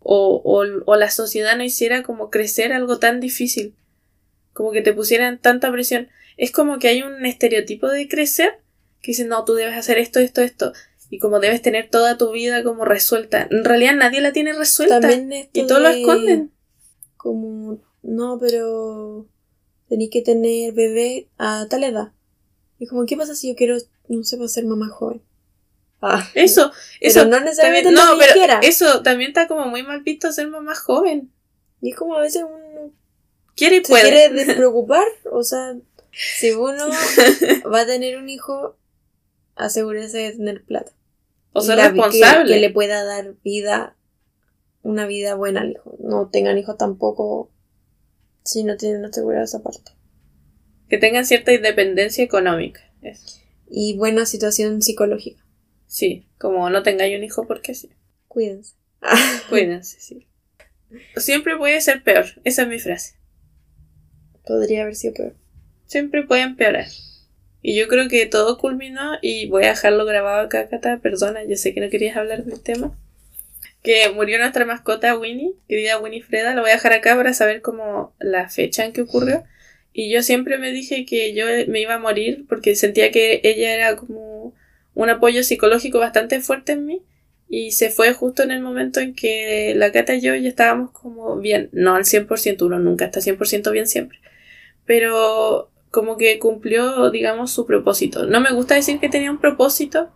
[0.00, 3.74] O, o, o la sociedad no hiciera como crecer algo tan difícil
[4.58, 6.08] como que te pusieran tanta presión.
[6.36, 8.58] Es como que hay un estereotipo de crecer
[9.00, 10.72] que dice, no, tú debes hacer esto, esto, esto.
[11.10, 13.46] Y como debes tener toda tu vida como resuelta.
[13.52, 15.00] En realidad nadie la tiene resuelta.
[15.52, 16.50] y todos lo esconden.
[17.18, 19.26] Como, no, pero
[19.90, 22.12] tenéis que tener bebé a tal edad.
[22.78, 23.76] Y como, ¿qué pasa si yo quiero,
[24.08, 25.20] no sé, ser mamá joven?
[26.00, 27.26] Ah, eso, eso.
[27.26, 31.30] no necesariamente no, pero eso también está como muy mal visto ser mamá joven.
[31.82, 32.94] Y es como a veces un
[33.56, 34.02] quiere y puede.
[34.02, 35.76] quiere despreocupar, o sea,
[36.12, 36.88] si uno
[37.72, 38.76] va a tener un hijo,
[39.56, 40.92] asegúrese de tener plata.
[41.52, 42.52] O sea, responsable.
[42.52, 43.96] Que, le pueda dar vida,
[44.88, 45.96] una vida buena al hijo.
[46.00, 47.50] No tengan hijos tampoco
[48.42, 49.92] si no tienen asegurada esa parte.
[50.88, 52.80] Que tengan cierta independencia económica.
[53.68, 55.44] Y buena situación psicológica.
[55.86, 57.90] Sí, como no tengáis un hijo porque sí.
[58.28, 58.74] Cuídense.
[59.50, 60.26] Cuídense, sí.
[61.16, 62.24] Siempre puede ser peor.
[62.44, 63.16] Esa es mi frase.
[64.46, 65.34] Podría haber sido peor.
[65.84, 66.86] Siempre puede empeorar.
[67.60, 71.00] Y yo creo que todo culminó y voy a dejarlo grabado acá, Cata.
[71.02, 72.96] Perdona, yo sé que no querías hablar del tema.
[73.82, 76.54] Que murió nuestra mascota Winnie, querida Winnie Freda.
[76.54, 79.44] Lo voy a dejar acá para saber cómo la fecha en que ocurrió.
[79.92, 83.74] Y yo siempre me dije que yo me iba a morir porque sentía que ella
[83.74, 84.54] era como
[84.94, 87.02] un apoyo psicológico bastante fuerte en mí.
[87.48, 90.90] Y se fue justo en el momento en que la Cata y yo ya estábamos
[90.90, 91.70] como bien.
[91.72, 94.18] No al 100%, uno nunca está 100% bien siempre
[94.88, 98.26] pero como que cumplió, digamos, su propósito.
[98.26, 100.10] No me gusta decir que tenía un propósito,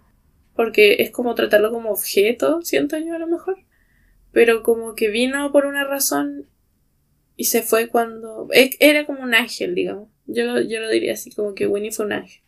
[0.55, 3.59] porque es como tratarlo como objeto, siento yo a lo mejor,
[4.33, 6.47] pero como que vino por una razón
[7.37, 8.49] y se fue cuando...
[8.53, 10.09] Era como un ángel, digamos.
[10.27, 12.43] Yo lo, yo lo diría así, como que Winnie fue un ángel.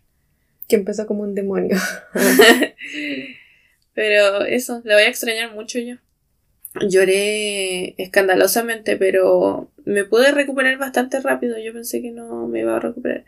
[0.68, 1.76] Que empezó como un demonio.
[3.94, 5.96] pero eso, le voy a extrañar mucho yo
[6.80, 11.58] lloré escandalosamente, pero me pude recuperar bastante rápido.
[11.58, 13.24] Yo pensé que no me iba a recuperar.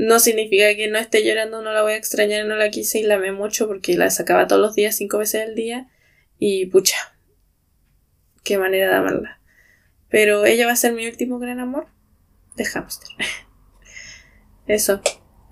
[0.00, 3.02] No significa que no esté llorando, no la voy a extrañar, no la quise y
[3.02, 5.90] la amé mucho porque la sacaba todos los días, cinco veces al día.
[6.38, 6.96] Y pucha,
[8.42, 9.40] qué manera de amarla.
[10.08, 11.86] Pero ella va a ser mi último gran amor
[12.56, 13.10] de hamster.
[14.66, 15.02] Eso.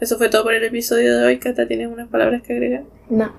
[0.01, 1.39] Eso fue todo por el episodio de hoy.
[1.39, 2.85] Cata, ¿tienes unas palabras que agregar?
[3.11, 3.37] No.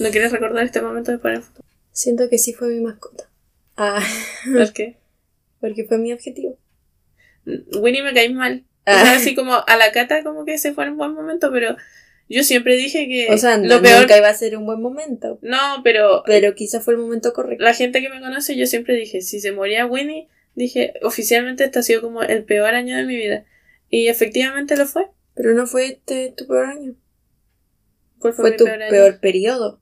[0.00, 1.62] ¿No quieres recordar este momento de poner foto?
[1.92, 3.30] Siento que sí fue mi mascota.
[3.76, 4.02] Ah,
[4.52, 4.98] ¿Por qué?
[5.60, 6.58] porque fue mi objetivo.
[7.78, 8.64] Winnie me cae mal.
[8.84, 9.02] O Ah.
[9.04, 11.76] sea, así como a la Cata como que se fue en un buen momento, pero
[12.28, 14.00] yo siempre dije que O sea, lo no, peor...
[14.00, 15.38] nunca iba a ser un buen momento.
[15.42, 17.62] No, pero Pero quizá fue el momento correcto.
[17.64, 21.78] la gente que me conoce, yo siempre dije, si se moría Winnie, dije, oficialmente este
[21.78, 23.44] ha sido como el peor año de mi vida.
[23.88, 25.06] Y efectivamente lo fue.
[25.34, 26.94] Pero no fue este tu peor año.
[28.18, 28.90] ¿Cuál fue, Fue tu peor año?
[28.90, 29.80] peor periodo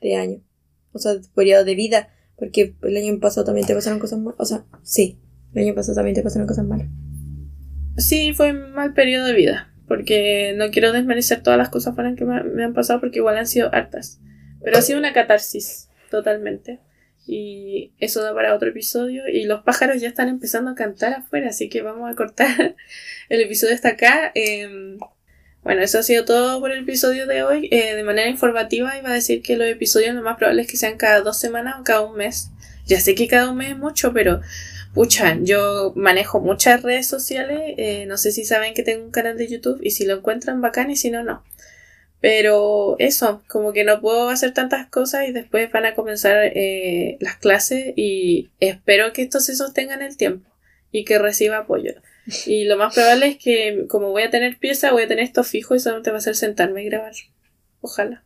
[0.00, 0.42] de año.
[0.92, 2.10] O sea, tu periodo de vida.
[2.36, 4.40] Porque el año pasado también te pasaron cosas malas.
[4.40, 5.18] O sea, sí.
[5.54, 6.86] El año pasado también te pasaron cosas malas.
[8.00, 9.70] Sí, fue un mal periodo de vida.
[9.86, 13.46] Porque no quiero desmerecer todas las cosas buenas que me, han pasado porque igual han
[13.46, 14.20] sido hartas.
[14.62, 16.78] Pero ha sido una catarsis, totalmente.
[17.26, 19.24] Y eso da para otro episodio.
[19.28, 22.76] Y los pájaros ya están empezando a cantar afuera, así que vamos a cortar
[23.28, 24.30] el episodio hasta acá.
[24.36, 24.96] Eh,
[25.62, 27.68] bueno, eso ha sido todo por el episodio de hoy.
[27.72, 30.76] Eh, de manera informativa iba a decir que los episodios lo más probable es que
[30.76, 32.50] sean cada dos semanas o cada un mes.
[32.86, 34.40] Ya sé que cada un mes es mucho, pero
[34.94, 37.74] pucha, yo manejo muchas redes sociales.
[37.76, 40.60] eh, no sé si saben que tengo un canal de YouTube y si lo encuentran
[40.60, 41.44] bacán y si no, no.
[42.20, 47.16] Pero eso, como que no puedo hacer tantas cosas y después van a comenzar eh,
[47.20, 50.50] las clases y espero que esto se sostenga en el tiempo
[50.92, 51.94] y que reciba apoyo.
[52.46, 55.44] Y lo más probable es que como voy a tener pieza, voy a tener esto
[55.44, 57.12] fijo y solamente va a ser sentarme y grabar.
[57.80, 58.22] Ojalá.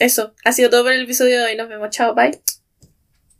[0.00, 1.56] Eso, ha sido todo por el episodio de hoy.
[1.56, 1.90] Nos vemos.
[1.90, 2.40] Chao, bye.